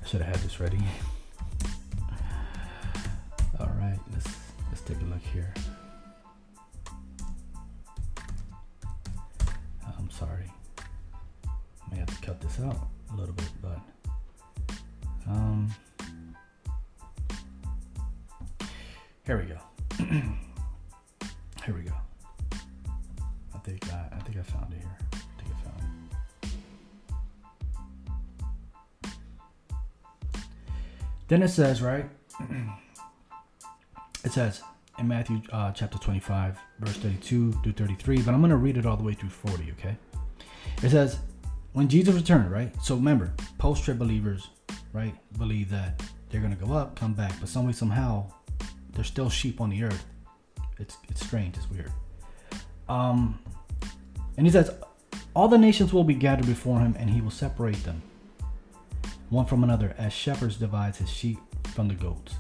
should 0.06 0.22
have 0.22 0.36
had 0.36 0.46
this 0.46 0.60
ready. 0.60 0.78
All 3.60 3.72
right, 3.80 3.98
let's 4.14 4.28
let's 4.70 4.82
take 4.82 5.02
a 5.02 5.06
look 5.06 5.24
here. 5.34 5.52
I'm 9.98 10.12
sorry. 10.12 10.54
I 11.48 11.50
may 11.92 11.98
have 11.98 12.20
to 12.20 12.26
cut 12.26 12.40
this 12.40 12.60
out 12.60 12.88
a 13.12 13.16
little 13.16 13.34
bit, 13.34 13.50
but 13.64 13.80
um. 15.28 15.74
Here 19.32 19.40
we 19.40 19.46
go. 19.46 19.58
here 21.66 21.74
we 21.74 21.84
go. 21.84 21.94
I 23.56 23.60
think 23.60 23.94
I, 23.94 24.10
I 24.12 24.20
think 24.24 24.38
I 24.38 24.42
found 24.42 24.74
it 24.74 24.80
here. 24.80 24.98
I 25.14 25.42
think 25.42 25.56
I 25.56 25.64
found 25.70 25.82
it. 26.44 26.50
Then 31.30 31.44
it 31.44 31.48
says, 31.48 31.82
right? 31.82 32.10
it 34.26 34.34
says 34.34 34.64
in 35.00 35.08
Matthew 35.08 35.42
uh, 35.54 35.72
chapter 35.72 35.98
25, 35.98 36.60
verse 36.80 36.98
32 36.98 37.54
through 37.54 37.72
33, 37.72 38.24
but 38.24 38.34
I'm 38.34 38.42
going 38.42 38.50
to 38.50 38.58
read 38.58 38.76
it 38.76 38.86
all 38.86 38.98
the 38.98 39.04
way 39.06 39.14
through 39.14 39.30
40, 39.30 39.72
okay? 39.80 39.96
It 40.84 40.90
says, 40.90 41.20
when 41.72 41.88
Jesus 41.88 42.16
returned, 42.16 42.52
right? 42.52 42.76
So 42.84 42.96
remember, 42.96 43.34
post 43.60 43.86
trib 43.86 43.98
believers, 43.98 44.50
right, 44.92 45.16
believe 45.38 45.70
that 45.70 46.04
they're 46.30 46.42
going 46.42 46.54
to 46.54 46.62
go 46.66 46.74
up, 46.74 46.98
come 46.98 47.14
back, 47.14 47.32
but 47.40 47.48
some 47.48 47.66
way, 47.66 47.72
somehow, 47.72 48.30
there's 48.94 49.08
still 49.08 49.30
sheep 49.30 49.62
on 49.62 49.70
the 49.70 49.84
earth. 49.84 50.06
It's 50.80 50.98
it's 51.10 51.26
strange. 51.26 51.58
It's 51.58 51.70
weird. 51.70 51.92
Um, 52.90 53.40
and 54.38 54.46
he 54.46 54.52
says, 54.52 54.72
all 55.34 55.48
the 55.48 55.58
nations 55.58 55.94
will 55.94 56.04
be 56.04 56.14
gathered 56.14 56.48
before 56.48 56.80
him, 56.80 56.96
and 57.00 57.10
he 57.10 57.22
will 57.22 57.32
separate 57.32 57.84
them 57.84 58.02
one 59.32 59.46
from 59.46 59.64
another, 59.64 59.96
as 59.98 60.12
shepherds 60.12 60.58
divides 60.58 60.98
his 60.98 61.10
sheep 61.10 61.40
from 61.74 61.88
the 61.88 61.94
goats. 61.94 62.36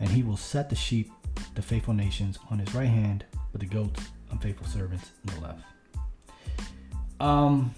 And 0.00 0.08
he 0.10 0.24
will 0.24 0.36
set 0.36 0.68
the 0.68 0.74
sheep, 0.74 1.12
the 1.54 1.62
faithful 1.62 1.94
nations, 1.94 2.36
on 2.50 2.58
his 2.58 2.74
right 2.74 2.88
hand, 2.88 3.24
but 3.52 3.60
the 3.60 3.66
goats, 3.66 4.08
unfaithful 4.32 4.66
servants, 4.66 5.12
on 5.28 5.34
the 5.36 5.40
left. 5.40 5.62
Um, 7.20 7.72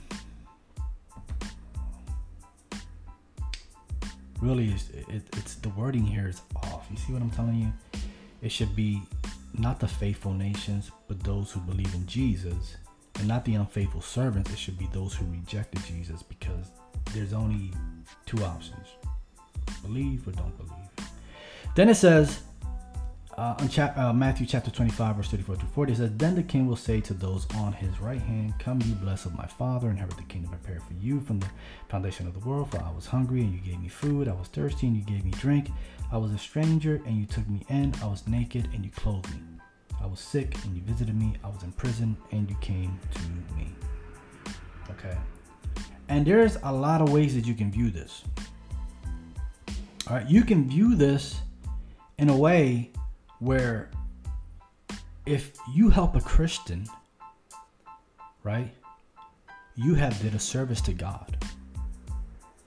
really, 4.41 4.71
it's, 4.71 4.89
it, 4.91 5.23
it's 5.37 5.57
the 5.57 5.69
wording 5.71 6.05
here 6.05 6.29
is 6.29 6.41
off. 6.57 6.87
You 6.91 6.97
see 6.97 7.13
what 7.13 7.21
I'm 7.21 7.31
telling 7.31 7.57
you? 7.57 7.94
It 8.45 8.53
should 8.53 8.77
be 8.77 9.03
not 9.59 9.81
the 9.81 9.89
faithful 9.89 10.35
nations, 10.35 10.91
but 11.09 11.19
those 11.25 11.51
who 11.51 11.61
believe 11.61 11.93
in 11.95 12.07
Jesus, 12.07 12.77
and 13.19 13.27
not 13.27 13.45
the 13.47 13.55
unfaithful 13.55 14.03
servants. 14.03 14.53
It 14.53 14.59
should 14.59 14.79
be 14.79 14.87
those 14.93 15.15
who 15.15 15.25
rejected 15.33 15.83
Jesus 15.85 16.23
because 16.23 16.71
there's 17.13 17.33
only 17.33 17.73
two 18.27 18.45
options 18.45 18.87
believe 19.83 20.29
or 20.29 20.33
don't 20.33 20.57
believe. 20.57 21.11
Then 21.75 21.89
it 21.89 21.95
says, 21.95 22.43
uh, 23.37 23.69
chap- 23.69 23.97
uh, 23.99 24.13
Matthew 24.13 24.47
chapter 24.47 24.71
25, 24.71 25.17
verse 25.17 25.31
34 25.31 25.57
to 25.57 25.67
40, 25.67 25.93
it 25.93 25.97
says, 25.97 26.11
Then 26.17 26.35
the 26.35 26.43
king 26.43 26.67
will 26.67 26.77
say 26.77 27.01
to 27.01 27.15
those 27.15 27.47
on 27.57 27.73
his 27.73 28.01
right 28.01 28.21
hand, 28.21 28.55
Come, 28.59 28.81
you 28.83 28.95
blessed 28.95 29.27
of 29.27 29.35
my 29.35 29.47
Father, 29.47 29.91
inherit 29.91 30.17
the 30.17 30.23
kingdom 30.25 30.51
prepared 30.51 30.83
for 30.83 30.95
you 30.95 31.21
from 31.21 31.41
the 31.41 31.49
foundation 31.89 32.27
of 32.27 32.35
the 32.35 32.49
world. 32.49 32.71
For 32.71 32.79
I 32.79 32.91
was 32.91 33.07
hungry, 33.07 33.41
and 33.41 33.53
you 33.53 33.61
gave 33.61 33.81
me 33.81 33.89
food. 33.89 34.29
I 34.29 34.33
was 34.33 34.49
thirsty, 34.49 34.87
and 34.87 34.97
you 34.97 35.03
gave 35.03 35.25
me 35.25 35.33
drink. 35.33 35.71
I 36.13 36.19
was 36.19 36.33
a 36.33 36.39
stranger, 36.39 37.01
and 37.07 37.17
you 37.17 37.27
took 37.27 37.49
me 37.49 37.65
in. 37.69 37.95
I 38.03 38.07
was 38.07 38.27
naked, 38.29 38.69
and 38.73 38.85
you 38.85 38.91
clothed 38.91 39.31
me. 39.31 39.41
I 40.01 40.07
was 40.07 40.21
sick, 40.21 40.57
and 40.65 40.77
you 40.77 40.83
visited 40.83 41.19
me. 41.19 41.35
I 41.43 41.49
was 41.49 41.63
in 41.63 41.73
prison, 41.73 42.17
and 42.31 42.49
you 42.49 42.57
came 42.61 42.99
to 43.15 43.55
me. 43.57 43.69
Okay. 44.91 45.17
And 46.09 46.27
there's 46.27 46.57
a 46.63 46.73
lot 46.73 47.01
of 47.01 47.11
ways 47.11 47.35
that 47.35 47.47
you 47.47 47.55
can 47.55 47.71
view 47.71 47.91
this. 47.91 48.23
All 50.09 50.17
right, 50.17 50.29
you 50.29 50.45
can 50.45 50.69
view 50.69 50.95
this 50.95 51.41
in 52.19 52.29
a 52.29 52.37
way 52.37 52.93
where 53.45 53.91
if 55.27 55.53
you 55.73 55.91
help 55.91 56.17
a 56.17 56.21
Christian, 56.21 56.87
right, 58.43 58.73
you 59.77 59.95
have 59.95 60.21
did 60.21 60.35
a 60.35 60.39
service 60.39 60.81
to 60.83 60.93
God, 60.93 61.37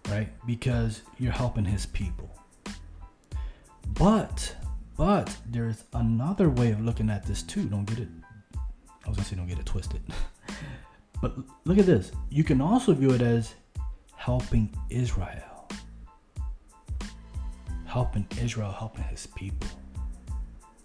right? 0.10 0.30
Because 0.46 1.02
you're 1.18 1.32
helping 1.32 1.66
his 1.66 1.86
people. 1.86 2.30
But 3.94 4.56
but 4.96 5.36
there's 5.46 5.84
another 5.94 6.50
way 6.50 6.72
of 6.72 6.82
looking 6.82 7.10
at 7.10 7.26
this 7.26 7.44
too. 7.44 7.66
Don't 7.66 7.86
get 7.86 8.00
it 8.00 8.10
I 9.08 9.10
was 9.10 9.16
gonna 9.18 9.30
say 9.30 9.36
don't 9.38 9.48
get 9.48 9.58
it 9.58 9.66
twisted. 9.66 10.02
but 11.22 11.38
look 11.64 11.78
at 11.78 11.86
this. 11.86 12.12
You 12.30 12.44
can 12.44 12.60
also 12.60 12.94
view 12.94 13.12
it 13.12 13.22
as 13.22 13.56
helping 14.16 14.70
Israel. 14.90 15.70
Helping 17.86 18.28
Israel, 18.42 18.72
helping 18.72 19.06
his 19.06 19.26
people. 19.28 19.70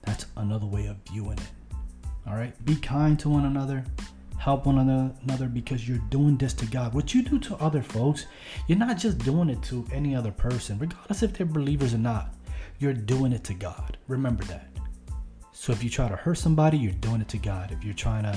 That's 0.02 0.26
another 0.36 0.66
way 0.66 0.86
of 0.86 0.96
viewing 1.10 1.38
it. 1.38 1.50
All 2.26 2.34
right? 2.34 2.52
Be 2.64 2.76
kind 2.76 3.18
to 3.20 3.28
one 3.28 3.44
another. 3.44 3.84
Help 4.38 4.66
one 4.66 4.78
another 4.78 5.46
because 5.46 5.88
you're 5.88 5.98
doing 6.10 6.36
this 6.36 6.52
to 6.54 6.66
God. 6.66 6.94
What 6.94 7.14
you 7.14 7.22
do 7.22 7.38
to 7.38 7.56
other 7.56 7.80
folks, 7.80 8.26
you're 8.66 8.78
not 8.78 8.98
just 8.98 9.18
doing 9.18 9.48
it 9.48 9.62
to 9.64 9.86
any 9.92 10.16
other 10.16 10.32
person, 10.32 10.78
regardless 10.78 11.22
if 11.22 11.32
they're 11.32 11.46
believers 11.46 11.94
or 11.94 11.98
not. 11.98 12.34
You're 12.80 12.92
doing 12.92 13.32
it 13.32 13.44
to 13.44 13.54
God. 13.54 13.98
Remember 14.08 14.42
that. 14.44 14.68
So 15.52 15.72
if 15.72 15.84
you 15.84 15.90
try 15.90 16.08
to 16.08 16.16
hurt 16.16 16.38
somebody, 16.38 16.76
you're 16.76 16.90
doing 16.90 17.20
it 17.20 17.28
to 17.28 17.38
God. 17.38 17.70
If 17.70 17.84
you're 17.84 17.94
trying 17.94 18.24
to, 18.24 18.36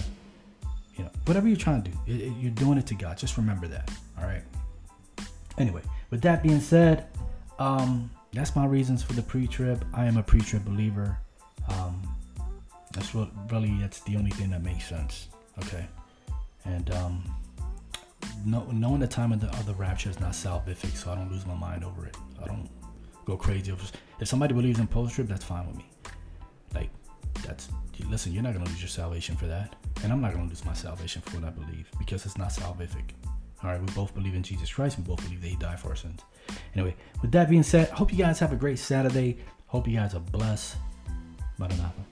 you 0.96 1.06
know, 1.06 1.10
whatever 1.26 1.48
you're 1.48 1.58
trying 1.58 1.82
to 1.82 1.90
do, 1.90 1.98
it, 2.06 2.22
it, 2.22 2.34
you're 2.40 2.52
doing 2.52 2.78
it 2.78 2.86
to 2.88 2.94
God. 2.94 3.18
Just 3.18 3.38
remember 3.38 3.68
that. 3.68 3.90
All 4.20 4.26
right. 4.26 4.44
Anyway, 5.58 5.82
with 6.12 6.22
that 6.22 6.44
being 6.44 6.60
said, 6.60 7.08
um, 7.58 8.12
that's 8.32 8.56
my 8.56 8.68
reasons 8.68 9.02
for 9.02 9.14
the 9.14 9.24
pre-trib. 9.24 9.84
I 9.94 10.06
am 10.06 10.18
a 10.18 10.24
pre-trib 10.24 10.66
believer. 10.66 11.18
Um, 11.70 12.02
that's 12.94 13.14
what 13.14 13.30
really 13.52 13.76
that's 13.80 14.00
the 14.02 14.16
only 14.16 14.32
thing 14.32 14.50
that 14.52 14.64
makes 14.64 14.88
sense. 14.88 15.28
Okay, 15.60 15.86
and 16.66 16.92
um, 16.92 17.24
no, 18.46 18.66
knowing 18.72 19.00
the 19.00 19.08
time 19.08 19.32
of 19.32 19.42
the, 19.42 19.48
of 19.48 19.66
the 19.66 19.74
rapture 19.74 20.10
is 20.10 20.20
not 20.20 20.32
salvific, 20.32 20.96
so 20.96 21.12
I 21.12 21.16
don't 21.16 21.32
lose 21.32 21.46
my 21.46 21.56
mind 21.56 21.84
over 21.84 22.06
it. 22.06 22.16
I 22.42 22.48
don't 22.48 22.70
go 23.26 23.38
crazy. 23.38 23.74
If 24.20 24.28
somebody 24.28 24.54
believes 24.54 24.80
in 24.80 24.88
post 24.88 25.16
trib, 25.16 25.28
that's 25.28 25.44
fine 25.44 25.68
with 25.68 25.78
me. 25.78 25.86
Like 26.74 26.90
that's 27.44 27.70
listen, 28.10 28.32
you're 28.32 28.44
not 28.44 28.54
gonna 28.54 28.66
lose 28.66 28.82
your 28.82 28.90
salvation 28.90 29.36
for 29.36 29.48
that. 29.48 29.76
And 30.04 30.12
I'm 30.12 30.22
not 30.22 30.34
gonna 30.34 30.48
lose 30.48 30.66
my 30.66 30.74
salvation 30.74 31.22
for 31.22 31.38
what 31.38 31.48
I 31.48 31.50
believe 31.50 31.90
because 31.98 32.26
it's 32.26 32.38
not 32.38 32.50
salvific. 32.50 33.12
All 33.64 33.72
right, 33.72 33.80
we 33.80 33.88
both 33.94 34.14
believe 34.14 34.36
in 34.36 34.44
Jesus 34.44 34.72
Christ. 34.72 34.98
We 34.98 35.04
both 35.04 35.24
believe 35.24 35.42
that 35.42 35.48
He 35.48 35.56
died 35.56 35.80
for 35.80 35.90
our 35.90 35.96
sins. 35.96 36.22
Anyway, 36.76 36.96
with 37.22 37.32
that 37.32 37.50
being 37.50 37.64
said, 37.64 37.90
hope 37.90 38.12
you 38.12 38.18
guys 38.18 38.38
have 38.40 38.52
a 38.52 38.56
great 38.56 38.78
Saturday. 38.78 39.38
Hope 39.68 39.88
you 39.88 39.98
guys 39.98 40.14
are 40.14 40.20
blessed. 40.20 40.76
Maranava. 41.58 42.04